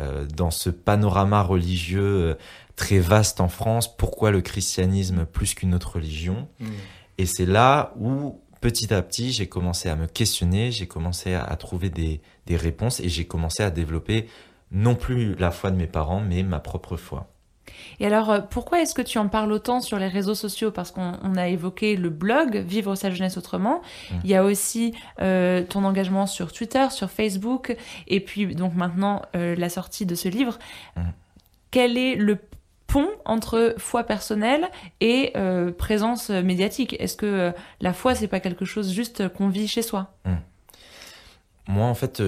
Euh, 0.00 0.26
Dans 0.26 0.50
ce 0.50 0.70
panorama 0.70 1.42
religieux 1.42 2.00
euh, 2.02 2.34
très 2.74 2.98
vaste 2.98 3.40
en 3.40 3.48
France, 3.48 3.96
pourquoi 3.96 4.30
le 4.30 4.40
christianisme 4.42 5.24
plus 5.24 5.54
qu'une 5.54 5.74
autre 5.74 5.94
religion? 5.96 6.48
Mmh. 6.60 6.66
Et 7.18 7.26
c'est 7.26 7.46
là 7.46 7.94
où 7.98 8.40
petit 8.60 8.92
à 8.92 9.00
petit, 9.02 9.32
j'ai 9.32 9.48
commencé 9.48 9.88
à 9.88 9.96
me 9.96 10.06
questionner, 10.06 10.72
j'ai 10.72 10.86
commencé 10.86 11.34
à, 11.34 11.44
à 11.44 11.56
trouver 11.56 11.88
des, 11.88 12.20
des 12.46 12.56
réponses 12.56 13.00
et 13.00 13.08
j'ai 13.08 13.26
commencé 13.26 13.62
à 13.62 13.70
développer 13.70 14.28
non 14.72 14.96
plus 14.96 15.34
la 15.36 15.50
foi 15.50 15.70
de 15.70 15.76
mes 15.76 15.86
parents, 15.86 16.20
mais 16.20 16.42
ma 16.42 16.58
propre 16.58 16.96
foi. 16.96 17.28
Et 18.00 18.06
alors, 18.06 18.30
euh, 18.30 18.40
pourquoi 18.40 18.80
est-ce 18.80 18.94
que 18.94 19.02
tu 19.02 19.18
en 19.18 19.28
parles 19.28 19.52
autant 19.52 19.80
sur 19.80 19.98
les 19.98 20.08
réseaux 20.08 20.34
sociaux? 20.34 20.70
Parce 20.70 20.90
qu'on 20.90 21.36
a 21.36 21.48
évoqué 21.48 21.96
le 21.96 22.10
blog 22.10 22.56
Vivre 22.56 22.94
sa 22.94 23.10
jeunesse 23.10 23.36
autrement. 23.36 23.80
Mmh. 24.10 24.14
Il 24.24 24.30
y 24.30 24.34
a 24.34 24.44
aussi 24.44 24.94
euh, 25.20 25.62
ton 25.62 25.84
engagement 25.84 26.26
sur 26.26 26.52
Twitter, 26.52 26.86
sur 26.90 27.10
Facebook, 27.10 27.76
et 28.06 28.20
puis 28.20 28.54
donc 28.54 28.74
maintenant 28.74 29.22
euh, 29.34 29.54
la 29.56 29.68
sortie 29.68 30.06
de 30.06 30.14
ce 30.14 30.28
livre. 30.28 30.58
Mmh. 30.96 31.02
Quel 31.70 31.98
est 31.98 32.14
le 32.14 32.38
pont 32.86 33.08
entre 33.24 33.74
foi 33.78 34.04
personnelle 34.04 34.68
et 35.00 35.32
euh, 35.36 35.72
présence 35.72 36.30
médiatique? 36.30 36.96
Est-ce 36.98 37.16
que 37.16 37.52
la 37.80 37.92
foi, 37.92 38.14
c'est 38.14 38.28
pas 38.28 38.40
quelque 38.40 38.64
chose 38.64 38.92
juste 38.92 39.28
qu'on 39.28 39.48
vit 39.48 39.68
chez 39.68 39.82
soi? 39.82 40.14
Mmh. 40.24 40.34
Moi, 41.68 41.86
en 41.86 41.94
fait, 41.94 42.22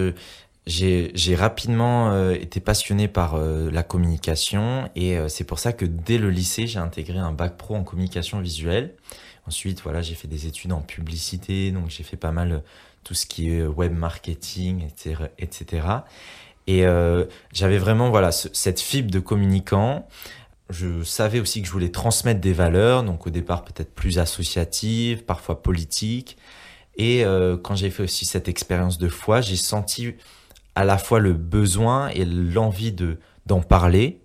j'ai 0.68 1.34
rapidement 1.34 2.12
euh, 2.12 2.32
été 2.32 2.60
passionné 2.60 3.08
par 3.08 3.36
euh, 3.36 3.70
la 3.70 3.82
communication 3.82 4.90
et 4.94 5.16
euh, 5.16 5.28
c'est 5.28 5.44
pour 5.44 5.58
ça 5.58 5.72
que 5.72 5.86
dès 5.86 6.18
le 6.18 6.28
lycée, 6.28 6.66
j'ai 6.66 6.78
intégré 6.78 7.18
un 7.18 7.32
bac 7.32 7.56
pro 7.56 7.74
en 7.74 7.84
communication 7.84 8.40
visuelle. 8.40 8.94
Ensuite, 9.46 9.80
voilà, 9.82 10.02
j'ai 10.02 10.14
fait 10.14 10.28
des 10.28 10.46
études 10.46 10.72
en 10.72 10.82
publicité, 10.82 11.70
donc 11.70 11.88
j'ai 11.88 12.02
fait 12.02 12.18
pas 12.18 12.32
mal 12.32 12.62
tout 13.02 13.14
ce 13.14 13.24
qui 13.24 13.48
est 13.50 13.64
web 13.64 13.94
marketing, 13.94 14.84
etc., 14.84 15.30
etc. 15.38 15.86
Et 16.66 16.84
j'avais 17.54 17.78
vraiment 17.78 18.10
voilà 18.10 18.30
ce, 18.30 18.48
cette 18.52 18.78
fibre 18.78 19.10
de 19.10 19.20
communicant. 19.20 20.06
Je 20.68 21.02
savais 21.02 21.40
aussi 21.40 21.62
que 21.62 21.66
je 21.66 21.72
voulais 21.72 21.88
transmettre 21.88 22.42
des 22.42 22.52
valeurs, 22.52 23.04
donc 23.04 23.26
au 23.26 23.30
départ 23.30 23.64
peut-être 23.64 23.94
plus 23.94 24.18
associatives, 24.18 25.24
parfois 25.24 25.62
politiques. 25.62 26.36
Et 26.98 27.24
quand 27.62 27.74
j'ai 27.74 27.88
fait 27.88 28.02
aussi 28.02 28.26
cette 28.26 28.48
expérience 28.48 28.98
de 28.98 29.08
foi, 29.08 29.40
j'ai 29.40 29.56
senti 29.56 30.12
à 30.78 30.84
la 30.84 30.96
fois 30.96 31.18
le 31.18 31.32
besoin 31.32 32.06
et 32.10 32.24
l'envie 32.24 32.92
de 32.92 33.18
d'en 33.46 33.62
parler 33.62 34.22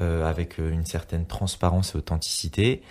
euh, 0.00 0.24
avec 0.24 0.60
euh, 0.60 0.70
une 0.70 0.86
certaine 0.86 1.26
transparence 1.26 1.92
et 1.92 1.98
authenticité. 1.98 2.82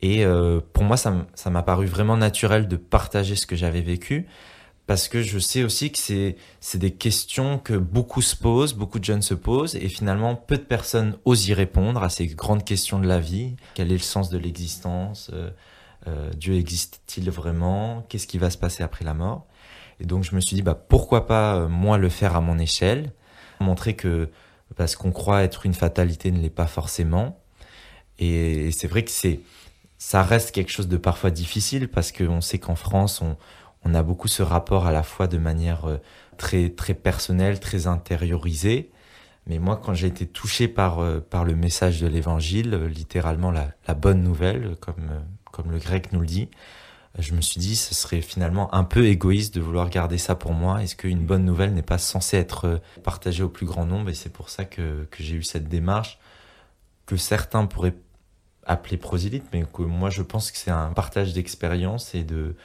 Et 0.00 0.24
euh, 0.24 0.60
pour 0.72 0.84
moi, 0.84 0.96
ça 0.96 1.50
m'a 1.50 1.62
paru 1.62 1.84
vraiment 1.84 2.16
naturel 2.16 2.66
de 2.66 2.76
partager 2.76 3.36
ce 3.36 3.46
que 3.46 3.54
j'avais 3.54 3.82
vécu 3.82 4.26
parce 4.86 5.08
que 5.08 5.20
je 5.20 5.38
sais 5.38 5.62
aussi 5.62 5.92
que 5.92 5.98
c'est 5.98 6.78
des 6.78 6.90
questions 6.92 7.58
que 7.58 7.74
beaucoup 7.74 8.22
se 8.22 8.34
posent, 8.34 8.72
beaucoup 8.72 8.98
de 8.98 9.04
jeunes 9.04 9.22
se 9.22 9.34
posent 9.34 9.76
et 9.76 9.88
finalement 9.90 10.34
peu 10.34 10.56
de 10.56 10.62
personnes 10.62 11.18
osent 11.26 11.48
y 11.48 11.52
répondre 11.52 12.02
à 12.02 12.08
ces 12.08 12.28
grandes 12.28 12.64
questions 12.64 12.98
de 12.98 13.06
la 13.06 13.20
vie. 13.20 13.56
Quel 13.74 13.88
est 13.88 13.96
le 13.96 13.98
sens 13.98 14.30
de 14.30 14.38
l'existence? 14.38 15.30
Dieu 16.36 16.54
existe-t-il 16.54 17.30
vraiment? 17.30 18.04
Qu'est-ce 18.08 18.26
qui 18.26 18.36
va 18.36 18.50
se 18.50 18.58
passer 18.58 18.82
après 18.82 19.06
la 19.06 19.14
mort? 19.14 19.46
Et 20.00 20.06
donc 20.06 20.24
je 20.24 20.34
me 20.34 20.40
suis 20.40 20.56
dit, 20.56 20.62
bah, 20.62 20.74
pourquoi 20.74 21.26
pas 21.26 21.66
moi 21.68 21.98
le 21.98 22.08
faire 22.08 22.36
à 22.36 22.40
mon 22.40 22.58
échelle? 22.58 23.12
Montrer 23.60 23.94
que 23.94 24.30
parce 24.76 24.96
qu'on 24.96 25.12
croit 25.12 25.42
être 25.42 25.66
une 25.66 25.74
fatalité 25.74 26.30
ne 26.32 26.40
l'est 26.40 26.50
pas 26.50 26.66
forcément. 26.66 27.38
Et 28.18 28.70
c'est 28.72 28.88
vrai 28.88 29.04
que 29.04 29.10
c'est 29.10 29.40
ça 29.98 30.22
reste 30.22 30.50
quelque 30.50 30.70
chose 30.70 30.88
de 30.88 30.98
parfois 30.98 31.30
difficile 31.30 31.88
parce 31.88 32.12
qu'on 32.12 32.42
sait 32.42 32.58
qu'en 32.58 32.74
France, 32.74 33.22
on, 33.22 33.36
on, 33.84 33.94
a 33.94 34.02
beaucoup 34.02 34.28
ce 34.28 34.42
rapport 34.42 34.86
à 34.86 34.92
la 34.92 35.02
foi 35.02 35.28
de 35.28 35.38
manière 35.38 35.86
euh, 35.86 35.96
très, 36.36 36.68
très 36.68 36.92
personnelle, 36.92 37.58
très 37.58 37.86
intériorisée. 37.86 38.90
Mais 39.46 39.58
moi, 39.58 39.80
quand 39.82 39.94
j'ai 39.94 40.08
été 40.08 40.26
touché 40.26 40.68
par, 40.68 40.98
euh, 40.98 41.20
par 41.20 41.44
le 41.44 41.54
message 41.54 42.02
de 42.02 42.06
l'évangile, 42.06 42.74
euh, 42.74 42.86
littéralement 42.86 43.50
la, 43.50 43.68
la, 43.88 43.94
bonne 43.94 44.22
nouvelle, 44.22 44.76
comme, 44.80 45.10
comme 45.50 45.70
le 45.70 45.78
grec 45.78 46.12
nous 46.12 46.20
le 46.20 46.26
dit, 46.26 46.50
je 47.18 47.34
me 47.34 47.40
suis 47.40 47.60
dit, 47.60 47.76
ce 47.76 47.94
serait 47.94 48.20
finalement 48.20 48.74
un 48.74 48.84
peu 48.84 49.06
égoïste 49.06 49.54
de 49.54 49.60
vouloir 49.60 49.88
garder 49.88 50.18
ça 50.18 50.34
pour 50.34 50.52
moi. 50.52 50.82
Est-ce 50.82 50.96
qu'une 50.96 51.24
bonne 51.24 51.44
nouvelle 51.44 51.72
n'est 51.72 51.82
pas 51.82 51.98
censée 51.98 52.36
être 52.36 52.80
partagée 53.02 53.42
au 53.42 53.48
plus 53.48 53.66
grand 53.66 53.86
nombre? 53.86 54.10
Et 54.10 54.14
c'est 54.14 54.32
pour 54.32 54.50
ça 54.50 54.64
que, 54.64 55.06
que 55.10 55.22
j'ai 55.22 55.36
eu 55.36 55.42
cette 55.42 55.68
démarche 55.68 56.18
que 57.06 57.16
certains 57.16 57.66
pourraient 57.66 57.94
appeler 58.66 58.96
prosélyte, 58.96 59.44
mais 59.52 59.64
que 59.70 59.82
moi 59.82 60.10
je 60.10 60.22
pense 60.22 60.50
que 60.50 60.56
c'est 60.56 60.70
un 60.70 60.90
partage 60.92 61.34
d'expérience 61.34 62.14
et 62.14 62.24
de 62.24 62.56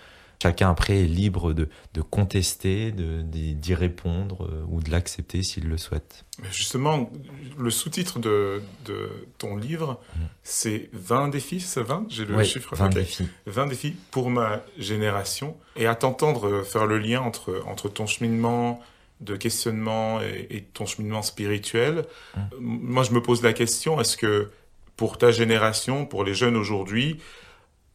chacun 0.42 0.70
après 0.70 1.02
est 1.02 1.08
libre 1.08 1.54
de, 1.54 1.70
de 1.94 2.02
contester, 2.02 2.92
d'y 2.92 3.56
de, 3.56 3.74
répondre 3.76 4.46
euh, 4.46 4.64
ou 4.70 4.82
de 4.82 4.90
l'accepter 4.90 5.44
s'il 5.44 5.68
le 5.68 5.78
souhaite. 5.78 6.26
Mais 6.42 6.52
justement, 6.52 7.10
le 7.58 7.70
sous-titre 7.70 8.20
de, 8.20 8.62
de, 8.86 9.10
ton 9.38 9.58
livre, 9.58 10.00
mmh. 10.16 10.20
c'est 10.44 10.90
20 10.94 11.30
défis, 11.30 11.60
c'est 11.60 11.84
20 11.84 12.06
J'ai 12.10 12.26
le 12.26 12.42
chiffre 12.44 12.76
20 12.76 12.90
défis. 12.90 13.28
20 13.48 13.68
défis 13.68 13.96
pour 14.12 14.30
ma 14.30 14.64
génération. 14.78 15.58
Et 15.76 15.88
à 15.88 15.96
t'entendre 15.96 16.64
faire 16.64 16.86
le 16.86 17.00
lien 17.00 17.22
entre, 17.22 17.62
entre 17.68 17.90
ton 17.90 18.08
cheminement 18.08 18.82
de 19.20 19.36
questionnement 19.36 20.22
et, 20.22 20.48
et 20.50 20.62
ton 20.62 20.86
cheminement 20.86 21.22
spirituel, 21.22 22.06
mmh. 22.36 22.42
moi 22.60 23.04
je 23.04 23.12
me 23.12 23.22
pose 23.22 23.44
la 23.44 23.52
question, 23.52 24.00
est-ce 24.00 24.16
que 24.16 24.50
pour 24.96 25.18
ta 25.18 25.32
génération, 25.32 26.06
pour 26.06 26.24
les 26.24 26.34
jeunes 26.34 26.56
aujourd'hui, 26.56 27.20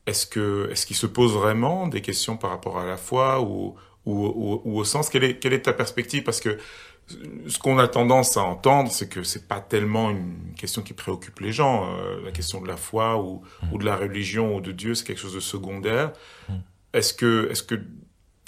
est-ce 0.06 0.26
que 0.26 0.68
est-ce 0.70 0.86
qu'ils 0.86 0.96
se 0.96 1.06
posent 1.06 1.34
vraiment 1.34 1.86
des 1.86 2.00
questions 2.00 2.36
par 2.36 2.50
rapport 2.50 2.78
à 2.78 2.86
la 2.86 2.96
foi 2.96 3.40
ou, 3.40 3.74
ou, 4.04 4.60
au 4.78 4.84
sens? 4.84 5.08
Quelle 5.08 5.24
est, 5.24 5.38
quelle 5.38 5.52
est 5.52 5.62
ta 5.62 5.72
perspective? 5.72 6.22
Parce 6.22 6.40
que 6.40 6.58
ce 7.06 7.58
qu'on 7.58 7.78
a 7.78 7.88
tendance 7.88 8.36
à 8.36 8.42
entendre, 8.42 8.90
c'est 8.90 9.08
que 9.08 9.22
c'est 9.22 9.46
pas 9.46 9.60
tellement 9.60 10.10
une 10.10 10.54
question 10.56 10.82
qui 10.82 10.94
préoccupe 10.94 11.40
les 11.40 11.52
gens. 11.52 11.90
Euh, 11.98 12.22
la 12.24 12.32
question 12.32 12.60
de 12.60 12.68
la 12.68 12.76
foi 12.76 13.22
ou, 13.22 13.42
mmh. 13.62 13.72
ou, 13.72 13.78
de 13.78 13.84
la 13.84 13.96
religion 13.96 14.56
ou 14.56 14.60
de 14.60 14.72
Dieu, 14.72 14.94
c'est 14.94 15.04
quelque 15.06 15.20
chose 15.20 15.34
de 15.34 15.40
secondaire. 15.40 16.12
Mmh. 16.48 16.54
Est-ce 16.94 17.12
que, 17.12 17.48
est-ce 17.50 17.62
que 17.62 17.74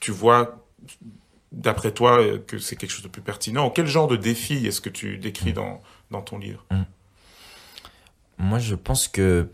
tu 0.01 0.11
vois, 0.11 0.67
d'après 1.53 1.93
toi, 1.93 2.39
que 2.39 2.59
c'est 2.59 2.77
quelque 2.77 2.91
chose 2.91 3.03
de 3.03 3.09
plus 3.09 3.23
pertinent? 3.23 3.71
Quel 3.71 3.87
genre 3.87 4.09
de 4.09 4.17
défi 4.17 4.67
est-ce 4.67 4.81
que 4.81 4.91
tu 4.91 5.19
décris 5.19 5.51
mmh. 5.51 5.55
dans, 5.55 5.83
dans 6.11 6.23
ton 6.23 6.39
livre? 6.39 6.65
Moi, 8.39 8.59
je 8.59 8.75
pense 8.75 9.09
que 9.09 9.49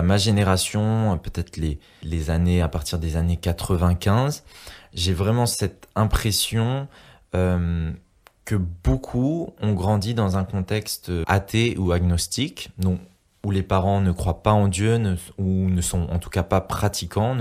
ma 0.00 0.16
génération, 0.16 1.18
peut-être 1.18 1.58
les, 1.58 2.30
années 2.30 2.62
à 2.62 2.68
partir 2.68 2.98
des 2.98 3.16
années 3.16 3.36
95, 3.36 4.44
j'ai 4.94 5.12
vraiment 5.12 5.44
cette 5.44 5.88
impression 5.94 6.88
euh, 7.34 7.92
que 8.46 8.54
beaucoup 8.54 9.52
ont 9.60 9.72
grandi 9.74 10.14
dans 10.14 10.38
un 10.38 10.44
contexte 10.44 11.12
athée 11.26 11.76
ou 11.76 11.92
agnostique, 11.92 12.70
donc 12.78 13.00
où 13.44 13.50
les 13.50 13.62
parents 13.62 14.00
ne 14.00 14.12
croient 14.12 14.42
pas 14.42 14.52
en 14.52 14.68
Dieu 14.68 14.98
ou 15.36 15.68
ne 15.68 15.80
sont 15.80 16.08
en 16.10 16.18
tout 16.18 16.30
cas 16.30 16.42
pas 16.42 16.60
pratiquants, 16.60 17.36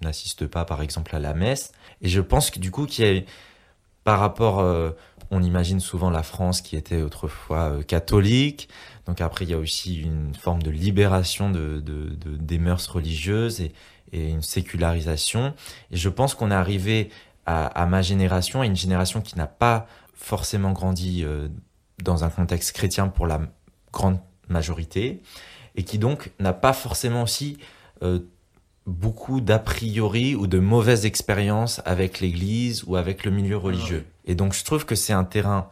n'assistent 0.00 0.46
pas 0.46 0.64
par 0.64 0.82
exemple 0.82 1.14
à 1.14 1.18
la 1.18 1.34
messe. 1.34 1.72
Et 2.00 2.08
je 2.08 2.20
pense 2.20 2.50
que 2.50 2.58
du 2.58 2.70
coup 2.70 2.86
par 4.04 4.20
rapport, 4.20 4.60
euh, 4.60 4.90
on 5.32 5.42
imagine 5.42 5.80
souvent 5.80 6.10
la 6.10 6.22
France 6.22 6.60
qui 6.60 6.76
était 6.76 7.02
autrefois 7.02 7.70
euh, 7.72 7.82
catholique, 7.82 8.68
donc 9.06 9.20
après, 9.20 9.44
il 9.44 9.50
y 9.50 9.54
a 9.54 9.58
aussi 9.58 10.00
une 10.02 10.34
forme 10.34 10.62
de 10.62 10.70
libération 10.70 11.50
de, 11.50 11.80
de, 11.80 12.10
de 12.10 12.36
des 12.36 12.58
mœurs 12.58 12.86
religieuses 12.88 13.60
et, 13.60 13.72
et, 14.12 14.30
une 14.30 14.42
sécularisation. 14.42 15.54
Et 15.92 15.96
je 15.96 16.08
pense 16.08 16.34
qu'on 16.34 16.50
est 16.50 16.54
arrivé 16.54 17.10
à, 17.46 17.66
à, 17.66 17.86
ma 17.86 18.02
génération, 18.02 18.60
à 18.62 18.66
une 18.66 18.76
génération 18.76 19.20
qui 19.20 19.38
n'a 19.38 19.46
pas 19.46 19.86
forcément 20.14 20.72
grandi 20.72 21.22
euh, 21.24 21.48
dans 22.02 22.24
un 22.24 22.30
contexte 22.30 22.72
chrétien 22.72 23.06
pour 23.06 23.26
la 23.26 23.40
grande 23.92 24.18
majorité, 24.48 25.22
et 25.76 25.84
qui 25.84 25.98
donc 25.98 26.32
n'a 26.40 26.52
pas 26.52 26.72
forcément 26.72 27.22
aussi 27.22 27.58
euh, 28.02 28.20
beaucoup 28.86 29.40
d'a 29.40 29.58
priori 29.58 30.34
ou 30.34 30.46
de 30.46 30.58
mauvaises 30.58 31.06
expériences 31.06 31.80
avec 31.84 32.20
l'Église 32.20 32.84
ou 32.86 32.96
avec 32.96 33.24
le 33.24 33.30
milieu 33.30 33.56
religieux. 33.56 34.04
Et 34.24 34.34
donc 34.34 34.52
je 34.52 34.64
trouve 34.64 34.84
que 34.84 34.94
c'est 34.94 35.12
un 35.12 35.24
terrain 35.24 35.68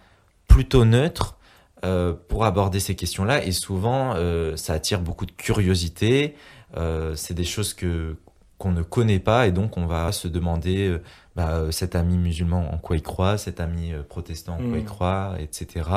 plutôt 0.46 0.84
neutre 0.84 1.36
euh, 1.84 2.14
pour 2.28 2.46
aborder 2.46 2.80
ces 2.80 2.94
questions-là. 2.94 3.44
Et 3.44 3.52
souvent, 3.52 4.14
euh, 4.16 4.56
ça 4.56 4.72
attire 4.72 5.00
beaucoup 5.00 5.26
de 5.26 5.32
curiosité. 5.32 6.34
Euh, 6.78 7.14
c'est 7.14 7.34
des 7.34 7.44
choses 7.44 7.74
que 7.74 8.16
qu'on 8.56 8.72
ne 8.72 8.82
connaît 8.82 9.18
pas 9.18 9.48
et 9.48 9.52
donc 9.52 9.76
on 9.76 9.84
va 9.84 10.12
se 10.12 10.28
demander 10.28 10.96
bah, 11.34 11.64
cet 11.72 11.96
ami 11.96 12.16
musulman 12.16 12.72
en 12.72 12.78
quoi 12.78 12.96
il 12.96 13.02
croit, 13.02 13.36
cet 13.36 13.60
ami 13.60 13.92
protestant 14.08 14.54
en 14.54 14.68
quoi 14.68 14.78
il 14.78 14.84
croit, 14.84 15.34
etc. 15.40 15.90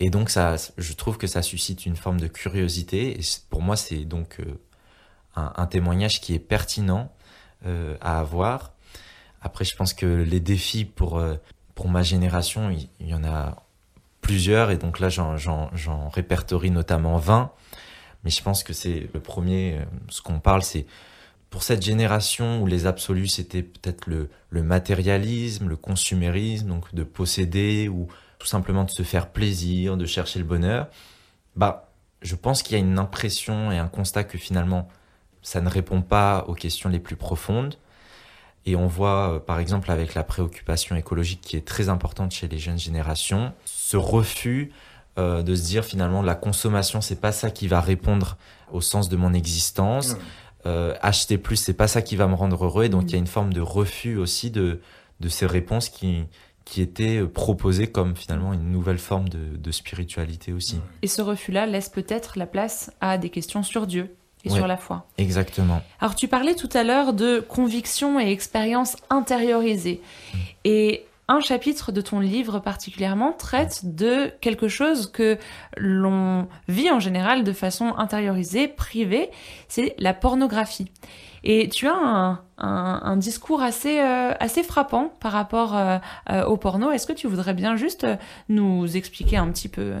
Et 0.00 0.08
donc 0.08 0.30
ça, 0.30 0.56
je 0.78 0.92
trouve 0.94 1.18
que 1.18 1.26
ça 1.26 1.42
suscite 1.42 1.84
une 1.84 1.96
forme 1.96 2.18
de 2.18 2.26
curiosité. 2.26 3.20
Et 3.20 3.22
pour 3.50 3.60
moi, 3.60 3.76
c'est 3.76 4.06
donc 4.06 4.40
un, 5.36 5.52
un, 5.54 5.66
témoignage 5.66 6.20
qui 6.22 6.34
est 6.34 6.40
pertinent 6.40 7.12
à 7.64 8.18
avoir. 8.18 8.72
Après, 9.42 9.66
je 9.66 9.76
pense 9.76 9.92
que 9.92 10.06
les 10.06 10.40
défis 10.40 10.86
pour 10.86 11.22
pour 11.74 11.88
ma 11.88 12.02
génération, 12.02 12.70
il, 12.70 12.88
il 13.00 13.08
y 13.08 13.14
en 13.14 13.22
a 13.22 13.67
plusieurs, 14.28 14.70
et 14.70 14.76
donc 14.76 15.00
là 15.00 15.08
j'en 15.08 16.08
répertorie 16.10 16.70
notamment 16.70 17.16
20. 17.16 17.50
Mais 18.24 18.30
je 18.30 18.42
pense 18.42 18.62
que 18.62 18.74
c'est 18.74 19.08
le 19.14 19.20
premier, 19.20 19.78
euh, 19.78 19.84
ce 20.10 20.20
qu'on 20.20 20.38
parle, 20.38 20.62
c'est 20.62 20.84
pour 21.48 21.62
cette 21.62 21.82
génération 21.82 22.60
où 22.60 22.66
les 22.66 22.84
absolus 22.84 23.28
c'était 23.28 23.62
peut-être 23.62 24.06
le, 24.06 24.28
le, 24.50 24.62
matérialisme, 24.62 25.66
le 25.66 25.76
consumérisme, 25.76 26.68
donc 26.68 26.94
de 26.94 27.04
posséder 27.04 27.88
ou 27.88 28.06
tout 28.38 28.46
simplement 28.46 28.84
de 28.84 28.90
se 28.90 29.02
faire 29.02 29.30
plaisir, 29.30 29.96
de 29.96 30.04
chercher 30.04 30.40
le 30.40 30.44
bonheur, 30.44 30.88
bah 31.56 31.90
je 32.20 32.34
pense 32.34 32.62
qu'il 32.62 32.76
y 32.76 32.80
a 32.80 32.84
une 32.84 32.98
impression 32.98 33.72
et 33.72 33.78
un 33.78 33.88
constat 33.88 34.24
que 34.24 34.36
finalement 34.36 34.88
ça 35.40 35.62
ne 35.62 35.70
répond 35.70 36.02
pas 36.02 36.44
aux 36.48 36.54
questions 36.54 36.90
les 36.90 36.98
plus 36.98 37.16
profondes. 37.16 37.76
Et 38.68 38.76
on 38.76 38.86
voit, 38.86 39.32
euh, 39.32 39.38
par 39.38 39.60
exemple, 39.60 39.90
avec 39.90 40.14
la 40.14 40.22
préoccupation 40.22 40.94
écologique 40.94 41.40
qui 41.40 41.56
est 41.56 41.66
très 41.66 41.88
importante 41.88 42.32
chez 42.32 42.48
les 42.48 42.58
jeunes 42.58 42.78
générations, 42.78 43.54
ce 43.64 43.96
refus 43.96 44.72
euh, 45.18 45.42
de 45.42 45.54
se 45.54 45.64
dire 45.64 45.86
finalement 45.86 46.20
la 46.20 46.34
consommation, 46.34 47.00
c'est 47.00 47.18
pas 47.18 47.32
ça 47.32 47.50
qui 47.50 47.66
va 47.66 47.80
répondre 47.80 48.36
au 48.70 48.82
sens 48.82 49.08
de 49.08 49.16
mon 49.16 49.32
existence. 49.32 50.18
Euh, 50.66 50.94
acheter 51.00 51.38
plus, 51.38 51.56
c'est 51.56 51.72
pas 51.72 51.88
ça 51.88 52.02
qui 52.02 52.14
va 52.14 52.26
me 52.26 52.34
rendre 52.34 52.62
heureux. 52.62 52.84
Et 52.84 52.88
donc 52.90 53.04
il 53.04 53.12
y 53.12 53.14
a 53.14 53.18
une 53.18 53.26
forme 53.26 53.54
de 53.54 53.62
refus 53.62 54.18
aussi 54.18 54.50
de, 54.50 54.82
de 55.20 55.28
ces 55.30 55.46
réponses 55.46 55.88
qui, 55.88 56.26
qui 56.66 56.82
étaient 56.82 57.22
proposées 57.22 57.86
comme 57.86 58.16
finalement 58.16 58.52
une 58.52 58.70
nouvelle 58.70 58.98
forme 58.98 59.30
de, 59.30 59.56
de 59.56 59.70
spiritualité 59.70 60.52
aussi. 60.52 60.78
Et 61.00 61.06
ce 61.06 61.22
refus-là 61.22 61.64
laisse 61.64 61.88
peut-être 61.88 62.38
la 62.38 62.46
place 62.46 62.92
à 63.00 63.16
des 63.16 63.30
questions 63.30 63.62
sur 63.62 63.86
Dieu, 63.86 64.14
et 64.44 64.50
sur 64.50 64.66
la 64.66 64.76
foi. 64.76 65.06
Exactement. 65.18 65.82
Alors 66.00 66.14
tu 66.14 66.28
parlais 66.28 66.54
tout 66.54 66.68
à 66.72 66.84
l'heure 66.84 67.12
de 67.12 67.40
conviction 67.40 68.20
et 68.20 68.30
expérience 68.30 68.96
intériorisée. 69.10 70.00
Mm. 70.32 70.38
Et 70.64 71.06
un 71.28 71.40
chapitre 71.40 71.92
de 71.92 72.00
ton 72.00 72.20
livre 72.20 72.58
particulièrement 72.58 73.32
traite 73.32 73.80
de 73.84 74.32
quelque 74.40 74.68
chose 74.68 75.12
que 75.12 75.38
l'on 75.76 76.48
vit 76.68 76.90
en 76.90 77.00
général 77.00 77.44
de 77.44 77.52
façon 77.52 77.94
intériorisée, 77.98 78.66
privée, 78.66 79.30
c'est 79.68 79.94
la 79.98 80.14
pornographie. 80.14 80.90
Et 81.44 81.68
tu 81.68 81.86
as 81.86 81.94
un, 81.94 82.40
un, 82.56 83.16
discours 83.16 83.62
assez, 83.62 84.00
euh, 84.00 84.32
assez 84.40 84.62
frappant 84.62 85.12
par 85.20 85.32
rapport 85.32 85.76
euh, 85.76 85.98
euh, 86.30 86.44
au 86.44 86.56
porno. 86.56 86.90
Est-ce 86.90 87.06
que 87.06 87.12
tu 87.12 87.28
voudrais 87.28 87.54
bien 87.54 87.76
juste 87.76 88.06
nous 88.48 88.96
expliquer 88.96 89.36
un 89.36 89.48
petit 89.50 89.68
peu? 89.68 89.96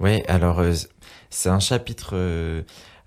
Oui, 0.00 0.22
alors 0.28 0.62
c'est 1.30 1.48
un 1.48 1.60
chapitre 1.60 2.64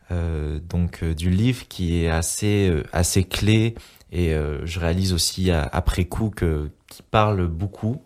donc 0.10 1.04
du 1.04 1.30
livre 1.30 1.68
qui 1.68 2.04
est 2.04 2.10
assez, 2.10 2.72
assez 2.92 3.24
clé 3.24 3.76
et 4.12 4.34
euh, 4.34 4.66
je 4.66 4.80
réalise 4.80 5.14
aussi 5.14 5.52
après 5.52 6.06
coup 6.06 6.30
que 6.30 6.72
qui 6.88 7.04
parle 7.04 7.48
beaucoup 7.48 8.02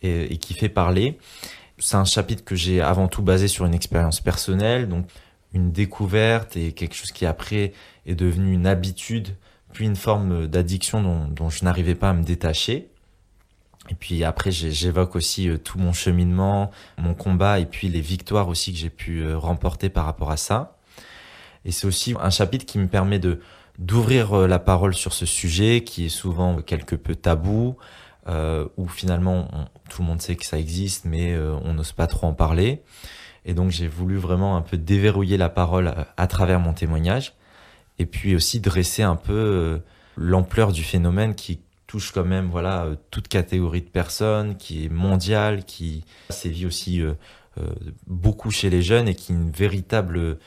et, 0.00 0.32
et 0.32 0.36
qui 0.38 0.54
fait 0.54 0.68
parler. 0.68 1.18
C'est 1.78 1.96
un 1.96 2.04
chapitre 2.04 2.44
que 2.44 2.54
j'ai 2.54 2.80
avant 2.80 3.08
tout 3.08 3.22
basé 3.22 3.48
sur 3.48 3.66
une 3.66 3.74
expérience 3.74 4.20
personnelle, 4.20 4.88
donc 4.88 5.06
une 5.52 5.72
découverte 5.72 6.56
et 6.56 6.72
quelque 6.72 6.94
chose 6.94 7.12
qui 7.12 7.26
après 7.26 7.72
est 8.06 8.14
devenu 8.14 8.52
une 8.52 8.66
habitude, 8.66 9.34
puis 9.72 9.84
une 9.84 9.96
forme 9.96 10.46
d'addiction 10.46 11.02
dont, 11.02 11.26
dont 11.26 11.50
je 11.50 11.64
n'arrivais 11.64 11.94
pas 11.94 12.10
à 12.10 12.12
me 12.14 12.22
détacher. 12.22 12.88
Et 13.90 13.94
puis 13.94 14.22
après, 14.24 14.50
j'évoque 14.52 15.16
aussi 15.16 15.48
euh, 15.48 15.58
tout 15.58 15.78
mon 15.78 15.92
cheminement, 15.92 16.70
mon 16.98 17.14
combat 17.14 17.58
et 17.58 17.66
puis 17.66 17.88
les 17.88 18.00
victoires 18.00 18.48
aussi 18.48 18.72
que 18.72 18.78
j'ai 18.78 18.90
pu 18.90 19.20
euh, 19.20 19.36
remporter 19.36 19.88
par 19.88 20.04
rapport 20.04 20.30
à 20.30 20.36
ça. 20.36 20.76
Et 21.64 21.72
c'est 21.72 21.86
aussi 21.86 22.14
un 22.20 22.30
chapitre 22.30 22.64
qui 22.64 22.78
me 22.78 22.88
permet 22.88 23.18
de 23.18 23.40
d'ouvrir 23.78 24.36
la 24.46 24.58
parole 24.58 24.94
sur 24.94 25.14
ce 25.14 25.24
sujet 25.24 25.82
qui 25.82 26.04
est 26.04 26.10
souvent 26.10 26.60
quelque 26.60 26.94
peu 26.94 27.14
tabou, 27.14 27.78
euh, 28.28 28.68
où 28.76 28.86
finalement 28.86 29.48
tout 29.88 30.02
le 30.02 30.08
monde 30.08 30.20
sait 30.20 30.36
que 30.36 30.44
ça 30.44 30.58
existe, 30.58 31.06
mais 31.06 31.36
on 31.38 31.72
n'ose 31.72 31.92
pas 31.92 32.06
trop 32.06 32.26
en 32.26 32.34
parler. 32.34 32.82
Et 33.46 33.54
donc 33.54 33.70
j'ai 33.70 33.88
voulu 33.88 34.18
vraiment 34.18 34.58
un 34.58 34.60
peu 34.60 34.76
déverrouiller 34.76 35.38
la 35.38 35.48
parole 35.48 35.94
à, 36.16 36.26
travers 36.26 36.60
mon 36.60 36.74
témoignage, 36.74 37.32
et 37.98 38.04
puis 38.04 38.36
aussi 38.36 38.60
dresser 38.60 39.02
un 39.02 39.16
peu 39.16 39.80
l'ampleur 40.16 40.72
du 40.72 40.84
phénomène 40.84 41.34
qui 41.34 41.60
touche 41.92 42.10
quand 42.10 42.24
même 42.24 42.48
voilà 42.48 42.86
euh, 42.86 42.96
toute 43.10 43.28
catégorie 43.28 43.82
de 43.82 43.90
personnes, 43.90 44.56
qui 44.56 44.86
est 44.86 44.88
mondiale, 44.88 45.66
qui 45.66 46.04
sévit 46.30 46.64
aussi 46.64 47.02
euh, 47.02 47.12
euh, 47.58 47.66
beaucoup 48.06 48.50
chez 48.50 48.70
les 48.70 48.80
jeunes 48.80 49.08
et 49.08 49.14
qui 49.14 49.32
est 49.32 49.34
une 49.34 49.50
véritable 49.50 50.38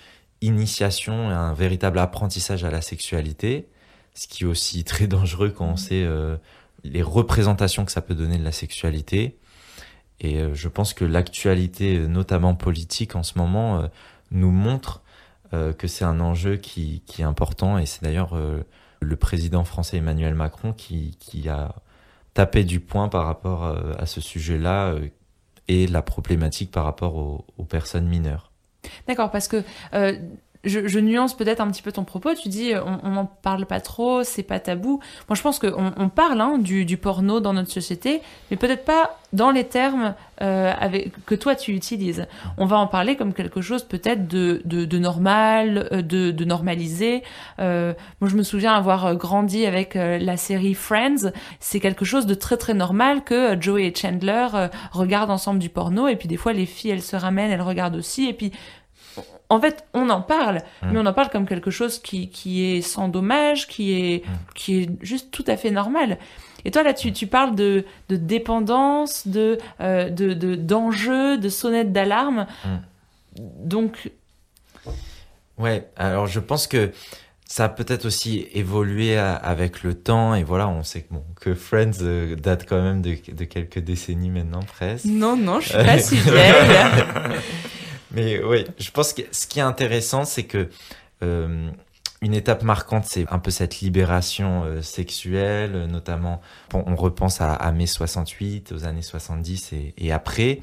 initiation, 0.42 1.30
un 1.30 1.54
véritable 1.54 2.00
apprentissage 2.00 2.64
à 2.64 2.72
la 2.72 2.82
sexualité, 2.82 3.68
ce 4.16 4.28
qui 4.28 4.44
est 4.44 4.48
aussi 4.48 4.84
très 4.86 5.06
dangereux 5.06 5.52
quand 5.52 5.68
on 5.68 5.78
sait 5.78 6.06
les 6.84 7.02
représentations 7.02 7.86
que 7.86 7.92
ça 7.92 8.02
peut 8.02 8.16
donner 8.16 8.38
de 8.38 8.44
la 8.44 8.52
sexualité. 8.52 9.38
Et 10.20 10.40
je 10.54 10.68
pense 10.68 10.94
que 10.94 11.06
l'actualité, 11.06 12.00
notamment 12.00 12.54
politique 12.54 13.16
en 13.16 13.24
ce 13.24 13.38
moment, 13.38 13.90
nous 14.32 14.52
montre 14.52 15.02
que 15.52 15.88
c'est 15.88 16.06
un 16.06 16.20
enjeu 16.20 16.58
qui, 16.58 17.02
est 17.18 17.24
important 17.24 17.80
et 17.80 17.86
c'est 17.86 18.04
d'ailleurs 18.04 18.38
le 19.02 19.16
président 19.16 19.64
français 19.64 19.98
Emmanuel 19.98 20.36
Macron 20.36 20.74
qui, 20.74 21.18
a 21.50 21.76
tapé 22.34 22.64
du 22.64 22.80
poing 22.80 23.08
par 23.08 23.26
rapport 23.26 23.66
euh, 23.66 23.94
à 23.98 24.06
ce 24.06 24.22
sujet-là 24.22 24.94
euh, 24.94 25.08
et 25.68 25.88
la 25.88 26.02
problématique 26.02 26.72
par 26.72 26.84
rapport 26.84 27.16
aux, 27.16 27.64
personnes 27.64 28.08
mineures. 28.08 28.52
D'accord, 29.08 29.32
parce 29.32 29.48
que 29.48 29.64
euh, 29.94 30.20
je, 30.66 31.00
nuance 31.00 31.36
peut-être 31.36 31.62
un 31.62 31.70
petit 31.70 31.82
peu 31.82 31.92
ton 31.92 32.04
propos. 32.04 32.34
Tu 32.34 32.50
dis 32.50 32.74
on 32.76 33.10
n'en 33.10 33.26
parle 33.26 33.66
pas 33.66 33.80
trop, 33.80 34.24
c'est 34.24 34.44
pas 34.44 34.60
tabou. 34.60 35.00
Moi, 35.30 35.36
je 35.36 35.42
pense 35.42 35.60
qu'on 35.60 35.94
on 35.96 36.10
parle 36.10 36.42
hein, 36.42 36.58
du, 36.58 36.98
porno 36.98 37.40
dans 37.40 37.54
notre 37.54 37.72
société, 37.72 38.22
mais 38.50 38.58
peut-être 38.58 38.86
pas 38.86 39.18
dans 39.34 39.52
les 39.52 39.66
termes 39.66 40.16
euh, 40.42 40.72
avec, 40.80 41.12
que 41.26 41.36
toi 41.36 41.56
tu 41.56 41.74
utilises. 41.74 42.26
On 42.58 42.66
va 42.66 42.78
en 42.78 42.88
parler 42.88 43.16
comme 43.16 43.34
quelque 43.34 43.62
chose 43.62 43.84
peut-être 43.84 44.28
de, 44.28 44.62
de, 44.66 44.98
normal, 44.98 45.90
euh, 45.92 46.02
de, 46.02 46.32
de 46.32 46.46
normalisé. 46.46 47.24
Euh, 47.60 47.94
moi, 48.22 48.30
je 48.30 48.36
me 48.36 48.44
souviens 48.44 48.74
avoir 48.74 49.16
grandi 49.16 49.66
avec 49.66 49.96
la 49.96 50.38
série 50.38 50.74
Friends. 50.74 51.32
C'est 51.60 51.80
quelque 51.80 52.06
chose 52.06 52.26
de 52.26 52.34
très 52.34 52.58
très 52.58 52.74
normal 52.74 53.24
que 53.24 53.60
Joey 53.60 53.86
et 53.88 53.96
Chandler 53.96 54.48
regardent 54.92 55.32
ensemble 55.32 55.60
du 55.60 55.70
porno, 55.70 56.08
et 56.08 56.16
puis 56.16 56.28
des 56.28 56.38
fois 56.38 56.54
les 56.54 56.66
filles 56.66 56.92
elles 56.92 57.02
se 57.02 57.16
ramènent, 57.16 57.52
elles 57.52 57.62
regardent 57.62 57.96
aussi, 57.96 58.28
et 58.28 58.34
puis 58.34 58.52
en 59.50 59.60
fait, 59.60 59.86
on 59.94 60.10
en 60.10 60.22
parle, 60.22 60.58
mm. 60.82 60.92
mais 60.92 61.00
on 61.00 61.06
en 61.06 61.14
parle 61.14 61.30
comme 61.30 61.48
quelque 61.48 61.72
chose 61.72 62.00
qui, 62.00 62.30
qui 62.30 62.64
est 62.66 62.82
sans 62.82 63.08
dommage, 63.08 63.68
qui 63.68 63.94
est, 63.94 64.28
mm. 64.28 64.32
qui 64.56 64.78
est 64.82 64.90
juste 65.02 65.32
tout 65.32 65.46
à 65.48 65.58
fait 65.58 65.72
normal. 65.72 66.18
Et 66.66 66.72
toi, 66.72 66.84
là, 66.84 66.94
tu, 66.94 67.14
tu 67.14 67.28
parles 67.28 67.56
de, 67.56 67.86
de 68.10 68.16
dépendance, 68.16 69.28
de, 69.28 69.60
euh, 69.82 70.10
de, 70.10 70.56
d'enjeux, 70.56 71.38
de, 71.38 71.50
sonnette 71.50 71.92
d'alarme. 71.92 72.48
Mm. 72.66 73.40
Donc. 73.40 74.12
Ouais, 75.58 75.88
alors 75.96 76.28
je 76.28 76.40
pense 76.40 76.68
que 76.68 76.92
ça 77.48 77.66
a 77.66 77.70
peut-être 77.70 78.06
aussi 78.06 78.48
évolué 78.54 79.18
avec 79.18 79.84
le 79.84 79.94
temps 79.94 80.34
et 80.36 80.44
voilà 80.44 80.68
on 80.68 80.84
sait 80.84 81.04
que 81.04 81.14
bon 81.14 81.24
que 81.40 81.54
Friends 81.54 82.02
euh, 82.02 82.36
date 82.36 82.66
quand 82.68 82.82
même 82.82 83.02
de, 83.02 83.16
de, 83.32 83.46
quelques 83.46 83.80
décennies 83.80 84.32
maintenant 84.32 84.64
presque. 84.64 85.06
Non 85.06 85.38
non 85.38 85.62
je 85.62 85.70
suis 85.70 85.78
pas 85.86 86.00
si 86.00 86.18
vieille. 86.18 86.34
Mais 88.16 88.42
oui, 88.42 88.66
je 88.80 88.92
pense 88.92 89.14
que 89.14 89.22
ce 89.32 89.46
qui 89.46 89.60
est 89.60 89.64
intéressant, 89.64 90.24
c'est 90.24 90.44
que 90.44 90.70
euh, 91.22 91.70
une 92.22 92.34
étape 92.34 92.64
marquante, 92.64 93.04
c'est 93.06 93.26
un 93.30 93.40
peu 93.40 93.52
cette 93.52 93.82
libération 93.82 94.64
euh, 94.64 94.82
sexuelle, 94.82 95.86
notamment, 95.88 96.42
on 96.74 96.96
repense 96.96 97.42
à, 97.42 97.72
mai 97.74 97.88
68, 97.88 98.72
aux 98.72 98.86
années 98.86 99.02
70 99.02 99.74
et, 99.98 100.12
après. 100.14 100.62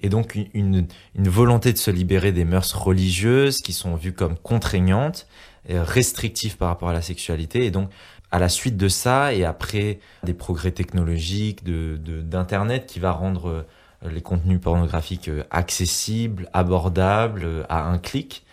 Et 0.00 0.08
donc 0.08 0.36
une, 0.54 0.86
une, 1.14 1.28
volonté 1.28 1.72
de 1.72 1.78
se 1.78 1.90
libérer 1.90 2.30
des 2.30 2.44
mœurs 2.44 2.72
religieuses 2.74 3.60
qui 3.60 3.72
sont 3.72 3.96
vues 3.96 4.12
comme 4.12 4.36
contraignantes, 4.36 5.26
restrictives 5.68 6.58
par 6.58 6.68
rapport 6.68 6.90
à 6.90 6.92
la 6.92 7.02
sexualité. 7.02 7.64
Et 7.64 7.70
donc 7.70 7.90
à 8.30 8.38
la 8.38 8.48
suite 8.48 8.76
de 8.76 8.88
ça, 8.88 9.32
et 9.32 9.44
après 9.44 10.00
des 10.24 10.34
progrès 10.34 10.72
technologiques, 10.72 11.64
de 11.64 11.96
d'Internet 11.96 12.86
qui 12.86 12.98
va 12.98 13.12
rendre 13.12 13.64
les 14.10 14.20
contenus 14.20 14.60
pornographiques 14.60 15.28
euh, 15.28 15.44
accessibles, 15.50 16.48
abordables, 16.52 17.42
euh, 17.44 17.64
à 17.68 17.84
un 17.84 17.98
clic. 17.98 18.44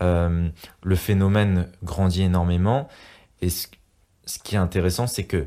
Euh, 0.00 0.48
le 0.82 0.96
phénomène 0.96 1.68
grandit 1.82 2.22
énormément. 2.22 2.88
Et 3.42 3.50
ce, 3.50 3.66
qui 4.44 4.54
est 4.54 4.58
intéressant, 4.58 5.06
c'est 5.06 5.24
que 5.24 5.46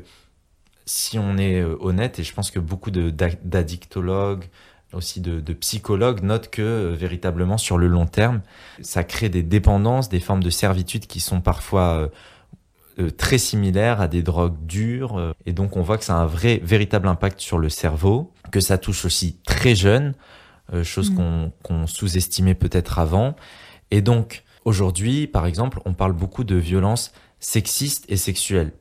si 0.84 1.18
on 1.18 1.38
est 1.38 1.62
honnête, 1.62 2.18
et 2.18 2.24
je 2.24 2.34
pense 2.34 2.50
que 2.50 2.58
beaucoup 2.58 2.90
d'addictologues, 2.90 4.44
aussi 4.92 5.20
de, 5.20 5.52
psychologues 5.54 6.22
notent 6.22 6.50
que 6.50 6.92
véritablement 6.92 7.56
sur 7.56 7.78
le 7.78 7.86
long 7.86 8.04
terme, 8.04 8.42
ça 8.82 9.04
crée 9.04 9.30
des 9.30 9.42
dépendances, 9.42 10.10
des 10.10 10.20
formes 10.20 10.42
de 10.42 10.50
servitude 10.50 11.06
qui 11.06 11.20
sont 11.20 11.40
parfois 11.40 12.10
très 13.16 13.38
similaires 13.38 14.02
à 14.02 14.08
des 14.08 14.22
drogues 14.22 14.66
dures. 14.66 15.34
et 15.46 15.54
donc 15.54 15.76
on 15.78 15.82
voit 15.82 15.96
que 15.96 16.04
ça 16.04 16.16
a 16.16 16.18
un 16.18 16.26
vrai, 16.26 16.60
véritable 16.62 17.08
impact 17.08 17.40
sur 17.40 17.58
le 17.58 17.70
cerveau 17.70 18.32
que 18.52 18.60
ça 18.60 18.78
touche 18.78 19.04
aussi 19.04 19.38
très 19.44 19.74
jeune, 19.74 20.14
euh, 20.72 20.84
chose 20.84 21.10
mm. 21.10 21.50
qu'on 21.64 21.86
sous-estimait 21.88 22.54
peut-être 22.54 23.00
avant. 23.00 23.34
Et 23.90 24.00
donc, 24.00 24.44
aujourd'hui, 24.64 25.26
par 25.26 25.46
exemple, 25.46 25.80
on 25.84 25.94
parle 25.94 26.12
beaucoup 26.12 26.44
de 26.44 26.54
violences 26.54 27.12
sexistes 27.40 28.04
et 28.08 28.16
sexuelles. 28.16 28.72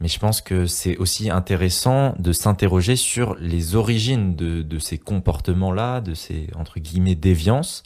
Mais 0.00 0.08
je 0.08 0.18
pense 0.18 0.40
que 0.40 0.66
c'est 0.66 0.96
aussi 0.96 1.30
intéressant 1.30 2.14
de 2.18 2.32
s'interroger 2.32 2.96
sur 2.96 3.36
les 3.36 3.74
origines 3.74 4.34
de, 4.34 4.78
ces 4.78 4.98
comportements-là, 4.98 6.00
de 6.00 6.14
ces, 6.14 6.48
entre 6.56 6.80
guillemets, 6.80 7.14
déviances. 7.14 7.84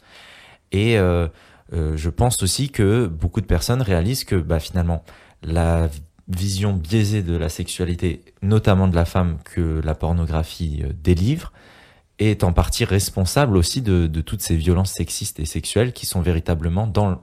Et 0.71 0.97
euh, 0.97 1.27
euh, 1.73 1.95
je 1.95 2.09
pense 2.09 2.41
aussi 2.41 2.69
que 2.69 3.07
beaucoup 3.07 3.41
de 3.41 3.45
personnes 3.45 3.81
réalisent 3.81 4.23
que 4.23 4.35
bah, 4.35 4.59
finalement, 4.59 5.03
la 5.43 5.89
vision 6.29 6.73
biaisée 6.73 7.23
de 7.23 7.35
la 7.35 7.49
sexualité, 7.49 8.21
notamment 8.41 8.87
de 8.87 8.95
la 8.95 9.05
femme, 9.05 9.39
que 9.43 9.81
la 9.83 9.95
pornographie 9.95 10.81
euh, 10.83 10.93
délivre, 11.03 11.51
est 12.19 12.43
en 12.43 12.53
partie 12.53 12.85
responsable 12.85 13.57
aussi 13.57 13.81
de, 13.81 14.07
toutes 14.21 14.41
ces 14.41 14.55
violences 14.55 14.91
sexistes 14.91 15.39
et 15.39 15.45
sexuelles 15.45 15.93
qui 15.93 16.05
sont 16.05 16.21
véritablement 16.21 16.85
dans, 16.85 17.21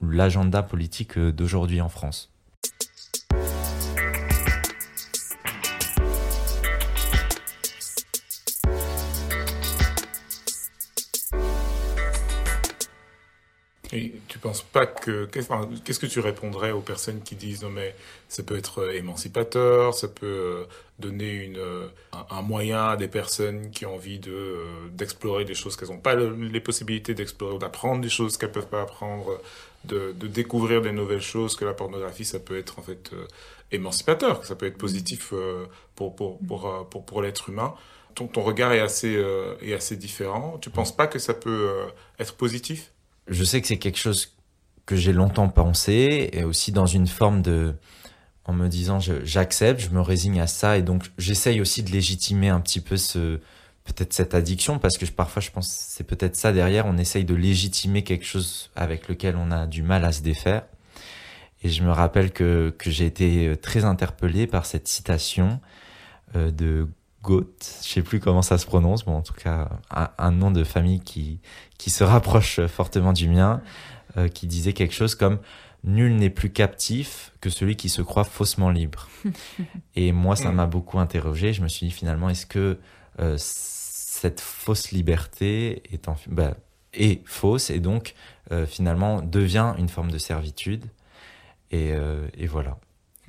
l'agenda 0.00 0.62
politique 0.62 1.16
euh, 1.16 1.32
d'aujourd'hui 1.32 1.80
en 1.80 1.88
France. 1.88 2.31
Et 13.94 14.14
tu 14.26 14.38
penses 14.38 14.62
pas 14.62 14.86
que 14.86 15.26
qu'est-ce 15.26 16.00
que 16.00 16.06
tu 16.06 16.20
répondrais 16.20 16.70
aux 16.70 16.80
personnes 16.80 17.20
qui 17.22 17.36
disent 17.36 17.62
non 17.62 17.68
mais 17.68 17.94
ça 18.26 18.42
peut 18.42 18.56
être 18.56 18.80
euh, 18.80 18.94
émancipateur, 18.94 19.92
ça 19.92 20.08
peut 20.08 20.26
euh, 20.26 20.64
donner 20.98 21.30
une 21.30 21.58
euh, 21.58 21.88
un 22.30 22.40
moyen 22.40 22.88
à 22.88 22.96
des 22.96 23.08
personnes 23.08 23.70
qui 23.70 23.84
ont 23.84 23.96
envie 23.96 24.18
de 24.18 24.64
d'explorer 24.92 25.44
des 25.44 25.54
choses 25.54 25.76
qu'elles 25.76 25.90
n'ont 25.90 25.98
pas 25.98 26.14
les 26.14 26.60
possibilités 26.60 27.12
d'explorer, 27.12 27.58
d'apprendre 27.58 28.00
des 28.00 28.08
choses 28.08 28.38
qu'elles 28.38 28.52
peuvent 28.52 28.68
pas 28.68 28.80
apprendre, 28.80 29.38
de, 29.84 30.12
découvrir 30.12 30.80
des 30.80 30.92
nouvelles 30.92 31.20
choses 31.20 31.54
que 31.54 31.66
la 31.66 31.74
pornographie 31.74 32.24
ça 32.24 32.38
peut 32.40 32.56
être 32.56 32.78
en 32.78 32.82
fait 32.82 33.10
émancipateur, 33.72 34.40
que 34.40 34.46
ça 34.46 34.54
peut 34.56 34.66
être 34.66 34.78
positif 34.78 35.34
pour 35.96 36.16
pour 36.16 36.38
pour 36.38 36.88
pour, 36.88 37.04
pour 37.04 37.20
l'être 37.22 37.50
humain. 37.50 37.74
Ton, 38.14 38.26
ton 38.26 38.42
regard 38.42 38.72
est 38.72 38.80
assez 38.80 39.22
est 39.60 39.74
assez 39.74 39.96
différent. 39.96 40.58
Tu 40.62 40.70
penses 40.70 40.96
pas 40.96 41.06
que 41.06 41.18
ça 41.18 41.34
peut 41.34 41.68
être 42.18 42.34
positif? 42.36 42.92
Je 43.28 43.44
sais 43.44 43.60
que 43.60 43.66
c'est 43.66 43.78
quelque 43.78 43.98
chose 43.98 44.36
que 44.86 44.96
j'ai 44.96 45.12
longtemps 45.12 45.48
pensé 45.48 46.30
et 46.32 46.44
aussi 46.44 46.72
dans 46.72 46.86
une 46.86 47.06
forme 47.06 47.42
de 47.42 47.74
en 48.44 48.52
me 48.52 48.68
disant 48.68 48.98
j'accepte, 48.98 49.80
je, 49.80 49.90
me 49.90 50.00
résigne 50.00 50.40
à 50.40 50.48
ça 50.48 50.76
et 50.76 50.82
donc 50.82 51.04
j'essaye 51.16 51.60
aussi 51.60 51.84
de 51.84 51.90
légitimer 51.90 52.48
un 52.48 52.60
petit 52.60 52.80
peu 52.80 52.96
ce 52.96 53.38
peut-être 53.84 54.12
cette 54.12 54.34
addiction 54.34 54.78
parce 54.78 54.98
que 54.98 55.06
parfois 55.06 55.40
je 55.40 55.50
pense 55.50 55.68
c'est 55.68 56.04
peut-être 56.04 56.36
ça 56.36 56.52
derrière 56.52 56.86
on 56.86 56.98
essaye 56.98 57.24
de 57.24 57.34
légitimer 57.34 58.02
quelque 58.02 58.24
chose 58.24 58.70
avec 58.74 59.08
lequel 59.08 59.36
on 59.36 59.50
a 59.50 59.66
du 59.66 59.82
mal 59.82 60.04
à 60.04 60.12
se 60.12 60.22
défaire. 60.22 60.64
Et 61.64 61.68
je 61.68 61.84
me 61.84 61.92
rappelle 61.92 62.32
que 62.32 62.74
que 62.76 62.90
j'ai 62.90 63.06
été 63.06 63.56
très 63.62 63.84
interpellé 63.84 64.48
par 64.48 64.66
cette 64.66 64.88
citation 64.88 65.60
euh, 66.34 66.50
de 66.50 66.88
Goethe, 67.22 67.80
je 67.82 67.88
sais 67.88 68.02
plus 68.02 68.18
comment 68.18 68.42
ça 68.42 68.58
se 68.58 68.66
prononce, 68.66 69.04
bon 69.04 69.14
en 69.14 69.22
tout 69.22 69.34
cas 69.34 69.68
un, 69.90 70.30
nom 70.32 70.50
de 70.50 70.64
famille 70.64 71.00
qui 71.00 71.40
qui 71.78 71.90
se 71.90 72.02
rapproche 72.02 72.60
fortement 72.66 73.12
du 73.12 73.28
mien, 73.28 73.62
euh, 74.16 74.28
qui 74.28 74.46
disait 74.46 74.72
quelque 74.72 74.94
chose 74.94 75.14
comme 75.14 75.38
nul 75.84 76.16
n'est 76.16 76.30
plus 76.30 76.50
captif 76.50 77.32
que 77.40 77.48
celui 77.48 77.76
qui 77.76 77.88
se 77.88 78.02
croit 78.02 78.24
faussement 78.24 78.70
libre. 78.70 79.08
Et 79.94 80.10
moi 80.10 80.34
ça 80.34 80.50
m'a 80.50 80.66
beaucoup 80.66 80.98
interrogé. 80.98 81.52
Je 81.52 81.62
me 81.62 81.68
suis 81.68 81.86
dit 81.86 81.92
finalement 81.92 82.28
est-ce 82.28 82.46
que 82.46 82.78
euh, 83.20 83.36
cette 83.38 84.40
fausse 84.40 84.90
liberté 84.90 85.82
est 85.92 86.08
en 86.08 86.16
bah, 86.26 86.56
est 86.92 87.26
fausse 87.26 87.70
et 87.70 87.80
donc 87.80 88.14
finalement 88.66 89.22
devient 89.22 89.72
une 89.78 89.88
forme 89.88 90.10
de 90.10 90.18
servitude? 90.18 90.84
Et, 91.70 91.92
et 92.36 92.46
voilà. 92.46 92.76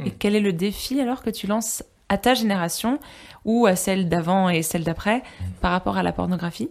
Et 0.03 0.11
quel 0.11 0.35
est 0.35 0.41
le 0.41 0.51
défi 0.51 0.99
alors 0.99 1.23
que 1.23 1.29
tu 1.29 1.47
lances 1.47 1.81
à 2.13 2.17
ta 2.17 2.33
génération 2.35 2.99
ou 3.43 3.65
à 3.65 3.75
celle 3.75 4.07
d'avant 4.07 4.49
et 4.49 4.61
celle 4.61 4.83
d'après 4.83 5.17
mmh. 5.17 5.45
par 5.61 5.71
rapport 5.71 5.97
à 5.97 6.03
la 6.03 6.13
pornographie? 6.13 6.69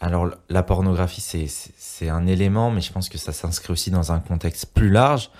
Alors 0.00 0.28
la 0.48 0.62
pornographie, 0.62 1.20
c'est 1.20 2.08
un 2.08 2.26
élément, 2.26 2.70
mais 2.70 2.80
je 2.80 2.92
pense 2.92 3.08
que 3.08 3.18
ça 3.18 3.32
s'inscrit 3.32 3.72
aussi 3.72 3.90
dans 3.90 4.12
un 4.12 4.20
contexte 4.20 4.66
plus 4.72 4.90
large. 4.90 5.30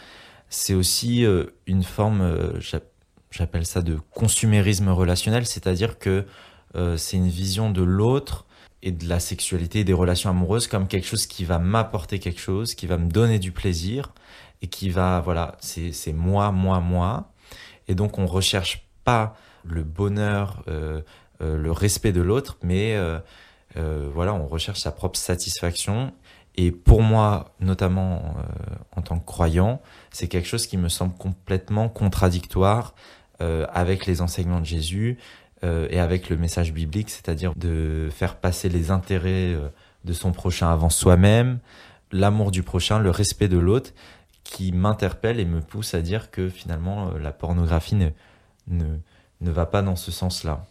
C'est 0.48 0.74
aussi 0.74 1.24
euh, 1.24 1.46
une 1.66 1.82
forme, 1.82 2.20
euh, 2.20 2.60
j'appelle 3.30 3.66
ça 3.66 3.82
de 3.82 3.98
consumérisme 4.10 4.88
relationnel, 4.88 5.46
c'est-à-dire 5.46 5.98
que 5.98 6.24
euh, 6.76 6.96
c'est 6.96 7.16
une 7.16 7.28
vision 7.28 7.70
de 7.70 7.82
l'autre 7.82 8.46
et 8.82 8.92
de 8.92 9.08
la 9.08 9.20
sexualité 9.20 9.80
et 9.80 9.84
des 9.84 9.92
relations 9.92 10.30
amoureuses 10.30 10.66
comme 10.66 10.88
quelque 10.88 11.06
chose 11.06 11.26
qui 11.26 11.44
va 11.44 11.58
m'apporter 11.58 12.18
quelque 12.18 12.40
chose, 12.40 12.74
qui 12.74 12.86
va 12.86 12.96
me 12.96 13.08
donner 13.08 13.38
du 13.38 13.52
plaisir 13.52 14.12
et 14.62 14.66
qui 14.66 14.90
va, 14.90 15.20
voilà, 15.20 15.56
c'est 15.60 16.12
moi, 16.12 16.52
moi, 16.52 16.80
moi. 16.80 17.32
Et 17.88 17.94
donc 17.94 18.18
on 18.18 18.26
recherche 18.26 18.86
pas 19.04 19.36
le 19.64 19.82
bonheur, 19.82 20.64
le 21.40 21.70
respect 21.72 22.12
de 22.12 22.20
l'autre, 22.20 22.58
mais 22.62 22.96
euh, 23.76 24.08
voilà, 24.12 24.34
on 24.34 24.46
recherche 24.46 24.80
sa 24.80 24.92
propre 24.92 25.18
satisfaction. 25.18 26.12
Et 26.56 26.70
pour 26.70 27.02
moi, 27.02 27.52
notamment 27.60 28.22
euh, 28.38 28.74
en 28.96 29.02
tant 29.02 29.18
que 29.18 29.26
croyant, 29.26 29.80
c'est 30.12 30.28
quelque 30.28 30.46
chose 30.46 30.66
qui 30.66 30.76
me 30.76 30.88
semble 30.88 31.14
complètement 31.16 31.88
contradictoire 31.88 32.94
euh, 33.40 33.66
avec 33.72 34.06
les 34.06 34.20
enseignements 34.20 34.60
de 34.60 34.66
Jésus 34.66 35.18
et 35.88 35.98
avec 35.98 36.28
le 36.28 36.36
message 36.36 36.74
biblique, 36.74 37.08
c'est-à-dire 37.08 37.54
de 37.56 38.10
faire 38.12 38.36
passer 38.36 38.68
les 38.68 38.90
intérêts 38.90 39.56
de 40.04 40.12
son 40.12 40.30
prochain 40.30 40.70
avant 40.70 40.90
soi-même, 40.90 41.58
l'amour 42.12 42.50
du 42.50 42.62
prochain, 42.62 42.98
le 42.98 43.08
respect 43.08 43.48
de 43.48 43.56
l'autre, 43.56 43.92
qui 44.42 44.72
m'interpelle 44.72 45.40
et 45.40 45.46
me 45.46 45.62
pousse 45.62 45.94
à 45.94 46.02
dire 46.02 46.30
que 46.30 46.50
finalement 46.50 47.12
la 47.12 47.32
pornographie 47.32 47.94
ne, 47.94 48.10
ne 48.68 49.50
va 49.50 49.66
pas 49.66 49.82
dans 49.82 49.96
ce 49.96 50.10
sens-là. 50.10 50.64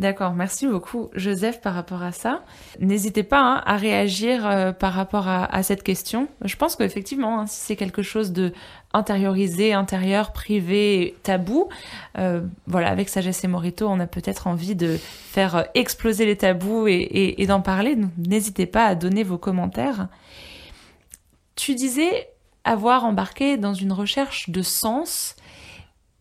D'accord, 0.00 0.32
merci 0.32 0.66
beaucoup 0.66 1.10
Joseph 1.14 1.60
par 1.60 1.74
rapport 1.74 2.02
à 2.02 2.10
ça. 2.10 2.42
N'hésitez 2.78 3.22
pas 3.22 3.42
hein, 3.42 3.62
à 3.66 3.76
réagir 3.76 4.46
euh, 4.46 4.72
par 4.72 4.94
rapport 4.94 5.28
à, 5.28 5.62
cette 5.62 5.82
question. 5.82 6.26
Je 6.42 6.56
pense 6.56 6.74
qu'effectivement, 6.74 7.40
hein, 7.40 7.46
si 7.46 7.60
c'est 7.60 7.76
quelque 7.76 8.00
chose 8.00 8.32
de 8.32 8.54
intérieur, 8.94 10.32
privé, 10.32 11.16
tabou, 11.22 11.68
euh, 12.16 12.40
voilà, 12.66 12.88
avec 12.88 13.10
Sagesse 13.10 13.44
et 13.44 13.46
Morito, 13.46 13.86
on 13.88 14.00
a 14.00 14.06
peut-être 14.06 14.46
envie 14.46 14.74
de 14.74 14.96
faire 14.96 15.56
euh, 15.56 15.62
exploser 15.74 16.24
les 16.24 16.38
tabous 16.38 16.86
et, 16.88 17.34
et 17.36 17.46
d'en 17.46 17.60
parler. 17.60 17.98
N'hésitez 18.16 18.64
pas 18.64 18.86
à 18.86 18.94
donner 18.94 19.22
vos 19.22 19.36
commentaires. 19.36 20.08
Tu 21.56 21.74
disais 21.74 22.30
avoir 22.64 23.04
embarqué 23.04 23.58
dans 23.58 23.74
une 23.74 23.92
recherche 23.92 24.48
de 24.48 24.62
sens 24.62 25.36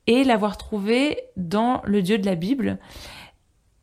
et 0.10 0.24
l'avoir 0.24 0.58
trouvé 0.58 1.20
dans 1.38 1.84
le 1.86 2.02
Dieu 2.02 2.18
de 2.18 2.26
la 2.26 2.34
Bible. 2.34 2.80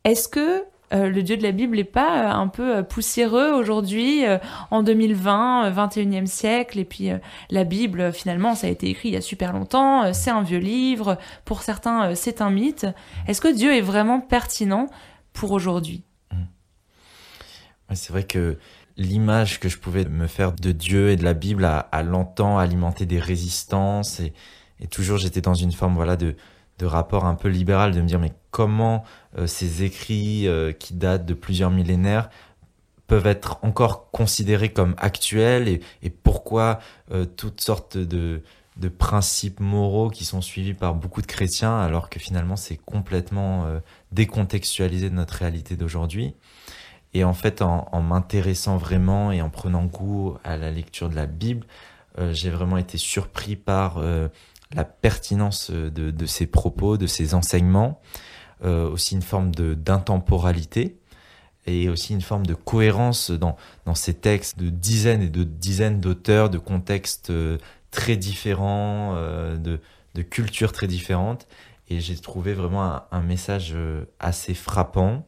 Est-ce 0.03 0.27
que 0.27 0.65
euh, 0.93 1.09
le 1.09 1.23
Dieu 1.23 1.37
de 1.37 1.43
la 1.43 1.53
Bible 1.53 1.77
n'est 1.77 1.85
pas 1.85 2.25
euh, 2.25 2.31
un 2.31 2.49
peu 2.49 2.77
euh, 2.77 2.83
poussiéreux 2.83 3.53
aujourd'hui, 3.53 4.25
en 4.69 4.83
2020, 4.83 5.71
21e 5.71 6.25
siècle, 6.25 6.79
et 6.79 6.85
puis 6.85 7.11
la 7.49 7.63
Bible, 7.63 8.11
finalement, 8.11 8.55
ça 8.55 8.67
a 8.67 8.69
été 8.69 8.89
écrit 8.89 9.07
il 9.07 9.13
y 9.13 9.17
a 9.17 9.21
super 9.21 9.53
longtemps, 9.53 10.13
c'est 10.13 10.29
un 10.29 10.41
vieux 10.41 10.59
livre, 10.59 11.17
pour 11.45 11.61
certains, 11.61 12.13
c'est 12.13 12.41
un 12.41 12.49
mythe. 12.49 12.87
Est-ce 13.27 13.39
que 13.39 13.53
Dieu 13.53 13.73
est 13.73 13.81
vraiment 13.81 14.19
pertinent 14.19 14.87
pour 15.31 15.51
aujourd'hui? 15.51 16.03
C'est 17.93 18.11
vrai 18.11 18.23
que 18.23 18.57
l'image 18.97 19.61
que 19.61 19.69
je 19.69 19.77
pouvais 19.77 20.03
me 20.03 20.27
faire 20.27 20.51
de 20.51 20.73
Dieu 20.73 21.09
et 21.09 21.15
de 21.15 21.23
la 21.23 21.33
Bible 21.33 21.63
a, 21.63 22.03
longtemps 22.03 22.57
alimenté 22.57 23.05
des 23.05 23.19
résistances, 23.19 24.19
et, 24.19 24.33
et 24.79 24.87
toujours 24.87 25.17
j'étais 25.17 25.41
dans 25.41 25.53
une 25.53 25.71
forme 25.71 25.95
voilà 25.95 26.15
de 26.17 26.35
de 26.79 26.85
rapport 26.85 27.25
un 27.25 27.35
peu 27.35 27.49
libéral, 27.49 27.93
de 27.93 28.01
me 28.01 28.07
dire 28.07 28.19
mais 28.19 28.33
comment 28.51 29.03
euh, 29.37 29.47
ces 29.47 29.83
écrits 29.83 30.47
euh, 30.47 30.71
qui 30.71 30.93
datent 30.93 31.25
de 31.25 31.33
plusieurs 31.33 31.71
millénaires 31.71 32.29
peuvent 33.07 33.27
être 33.27 33.59
encore 33.61 34.11
considérés 34.11 34.69
comme 34.69 34.93
actuels 34.97 35.79
et, 36.03 36.09
pourquoi 36.09 36.79
euh, 37.11 37.25
toutes 37.25 37.61
sortes 37.61 37.97
de, 37.97 38.43
de, 38.75 38.89
principes 38.89 39.61
moraux 39.61 40.09
qui 40.09 40.25
sont 40.25 40.41
suivis 40.41 40.73
par 40.73 40.93
beaucoup 40.93 41.21
de 41.21 41.27
chrétiens 41.27 41.79
alors 41.79 42.09
que 42.09 42.19
finalement 42.19 42.57
c'est 42.57 42.75
complètement 42.75 43.65
décontextualisé 44.11 45.09
de 45.09 45.15
notre 45.15 45.35
réalité 45.35 45.75
d'aujourd'hui. 45.77 46.35
Et 47.13 47.23
en 47.23 47.33
fait, 47.33 47.61
en, 47.61 47.87
en 47.91 48.01
m'intéressant 48.01 48.77
vraiment 48.77 49.31
et 49.31 49.41
en 49.41 49.49
prenant 49.49 49.85
goût 49.85 50.37
à 50.43 50.57
la 50.57 50.69
lecture 50.69 51.09
de 51.09 51.15
la 51.15 51.25
Bible, 51.25 51.65
j'ai 52.31 52.49
vraiment 52.49 52.77
été 52.77 52.97
surpris 52.97 53.55
par 53.55 54.01
la 54.75 54.83
pertinence 54.83 55.71
de, 55.71 55.89
de 55.89 56.25
ces 56.25 56.45
propos, 56.45 56.97
de 56.97 57.07
ces 57.07 57.33
enseignements, 57.33 58.01
euh, 58.63 58.89
aussi 58.89 59.13
une 59.13 59.21
forme 59.21 59.51
d'intemporalité 59.53 60.97
et 61.67 61.89
aussi 61.89 62.13
une 62.13 62.21
forme 62.21 62.45
de 62.47 62.55
cohérence 62.55 63.29
dans, 63.29 63.55
dans 63.85 63.93
ces 63.93 64.15
textes 64.15 64.57
de 64.57 64.71
dizaines 64.71 65.21
et 65.21 65.29
de 65.29 65.43
dizaines 65.43 65.99
d'auteurs, 65.99 66.49
de 66.49 66.57
contextes 66.57 67.29
euh, 67.29 67.59
très 67.91 68.17
différents, 68.17 69.13
euh, 69.15 69.57
de, 69.57 69.79
de 70.15 70.21
cultures 70.23 70.71
très 70.71 70.87
différentes. 70.87 71.47
Et 71.89 71.99
j'ai 71.99 72.17
trouvé 72.17 72.53
vraiment 72.53 72.83
un, 72.83 73.05
un, 73.11 73.21
message 73.21 73.75
assez 74.19 74.55
frappant 74.55 75.25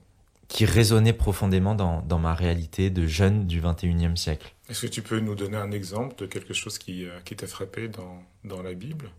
qui 0.47 0.65
résonnait 0.65 1.13
profondément 1.13 1.75
dans, 1.75 2.01
dans 2.01 2.19
ma 2.19 2.33
réalité 2.33 2.89
de 2.89 3.05
jeune 3.05 3.45
du 3.45 3.61
21e 3.61 4.15
siècle. 4.15 4.55
Est-ce 4.69 4.87
que 4.87 4.91
tu 4.91 5.03
peux 5.03 5.19
nous 5.19 5.35
donner 5.35 5.57
un 5.57 5.71
exemple 5.71 6.15
de 6.17 6.25
quelque 6.25 6.53
chose 6.53 6.79
qui, 6.79 7.05
qui 7.23 7.35
t'a 7.35 7.47
frappé 7.47 7.87
dans, 7.87 8.23
dans 8.43 8.61
la 8.61 8.73
Bible? 8.73 9.11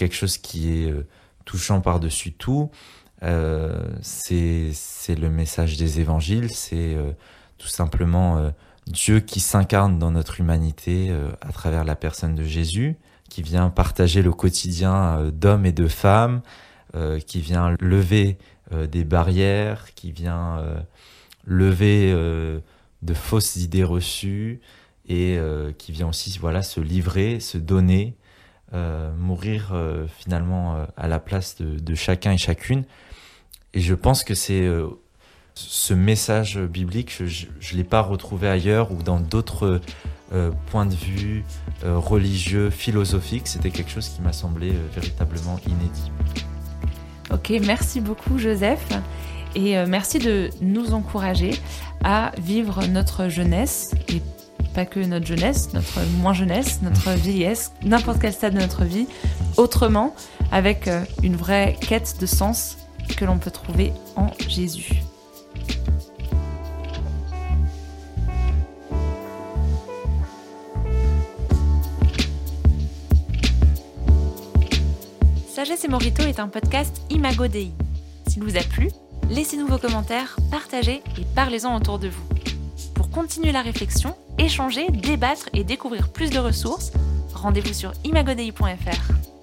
Quelque 0.00 0.14
chose 0.14 0.38
qui 0.38 0.72
est 0.72 0.90
euh, 0.90 1.06
touchant 1.44 1.82
par-dessus 1.82 2.32
tout, 2.32 2.70
euh, 3.22 3.84
c'est 4.00 4.72
le 5.08 5.28
message 5.28 5.76
des 5.76 6.00
évangiles, 6.00 6.50
c'est 6.50 6.94
euh, 6.94 7.12
tout 7.58 7.68
simplement 7.68 8.50
Dieu 8.86 9.20
qui 9.20 9.40
s'incarne 9.40 9.98
dans 9.98 10.10
notre 10.10 10.40
humanité 10.40 11.14
à 11.42 11.52
travers 11.52 11.84
la 11.84 11.94
personne 11.94 12.34
de 12.34 12.44
Jésus, 12.44 12.96
qui 13.28 13.42
vient 13.42 13.68
partager 13.68 14.22
le 14.22 14.32
quotidien 14.32 15.30
d'hommes 15.30 15.66
et 15.66 15.72
de 15.72 15.86
femmes, 15.86 16.40
qui 17.26 17.40
vient 17.42 17.76
lever 17.78 18.38
des 18.72 19.04
barrières, 19.04 19.92
qui 19.94 20.10
vient 20.10 20.64
lever 21.44 22.14
de 23.02 23.14
fausses 23.14 23.56
idées 23.56 23.84
reçues 23.84 24.62
et 25.06 25.38
qui 25.76 25.92
vient 25.92 26.08
aussi 26.08 26.38
voilà 26.38 26.62
se 26.62 26.80
livrer, 26.80 27.40
se 27.40 27.58
donner 27.58 28.16
euh, 28.72 29.10
mourir 29.16 29.70
euh, 29.72 30.06
finalement 30.18 30.76
euh, 30.76 30.84
à 30.96 31.08
la 31.08 31.18
place 31.18 31.56
de, 31.60 31.94
chacun 31.96 32.30
et 32.30 32.38
chacune. 32.38 32.84
Et 33.74 33.80
je 33.80 33.94
pense 33.94 34.22
que 34.22 34.34
c'est 34.34 34.68
ce 35.54 35.94
message 35.94 36.58
biblique, 36.58 37.24
je 37.24 37.46
ne 37.46 37.76
l'ai 37.76 37.84
pas 37.84 38.00
retrouvé 38.00 38.48
ailleurs 38.48 38.90
ou 38.92 39.02
dans 39.02 39.20
d'autres 39.20 39.80
points 40.66 40.86
de 40.86 40.94
vue 40.94 41.44
religieux, 41.84 42.70
philosophiques. 42.70 43.46
C'était 43.46 43.70
quelque 43.70 43.92
chose 43.92 44.08
qui 44.08 44.22
m'a 44.22 44.32
semblé 44.32 44.72
véritablement 44.92 45.60
inédit. 45.68 46.10
Ok, 47.32 47.52
merci 47.64 48.00
beaucoup 48.00 48.38
Joseph. 48.38 48.88
Et 49.54 49.76
merci 49.86 50.18
de 50.18 50.50
nous 50.60 50.92
encourager 50.92 51.52
à 52.02 52.32
vivre 52.38 52.84
notre 52.88 53.28
jeunesse 53.28 53.94
et 54.08 54.20
pas 54.74 54.84
que 54.84 55.00
notre 55.00 55.26
jeunesse, 55.26 55.72
notre 55.72 56.00
moins 56.18 56.32
jeunesse, 56.32 56.80
notre 56.82 57.10
vieillesse, 57.12 57.72
n'importe 57.82 58.20
quel 58.20 58.32
stade 58.32 58.54
de 58.54 58.60
notre 58.60 58.84
vie, 58.84 59.06
autrement, 59.56 60.14
avec 60.52 60.88
euh, 60.88 61.04
une 61.22 61.36
vraie 61.36 61.76
quête 61.80 62.16
de 62.20 62.26
sens 62.26 62.78
que 63.16 63.24
l'on 63.24 63.38
peut 63.38 63.50
trouver 63.50 63.92
en 64.16 64.30
Jésus. 64.48 65.02
Sagesse 75.52 75.84
et 75.84 75.88
Morito 75.88 76.22
est 76.22 76.40
un 76.40 76.48
podcast 76.48 77.02
Imago 77.10 77.46
Dei. 77.46 77.72
S'il 78.26 78.42
vous 78.42 78.56
a 78.56 78.62
plu, 78.62 78.88
laissez-nous 79.28 79.66
vos 79.66 79.76
commentaires, 79.76 80.36
partagez 80.50 81.02
et 81.18 81.26
parlez-en 81.34 81.76
autour 81.76 81.98
de 81.98 82.08
vous. 82.08 82.24
Pour 82.94 83.10
continuer 83.10 83.52
la 83.52 83.60
réflexion, 83.60 84.16
échanger, 84.40 84.88
débattre 84.90 85.48
et 85.52 85.64
découvrir 85.64 86.08
plus 86.08 86.30
de 86.30 86.38
ressources, 86.38 86.92
rendez-vous 87.34 87.72
sur 87.72 87.92
imagodei.fr. 88.04 89.39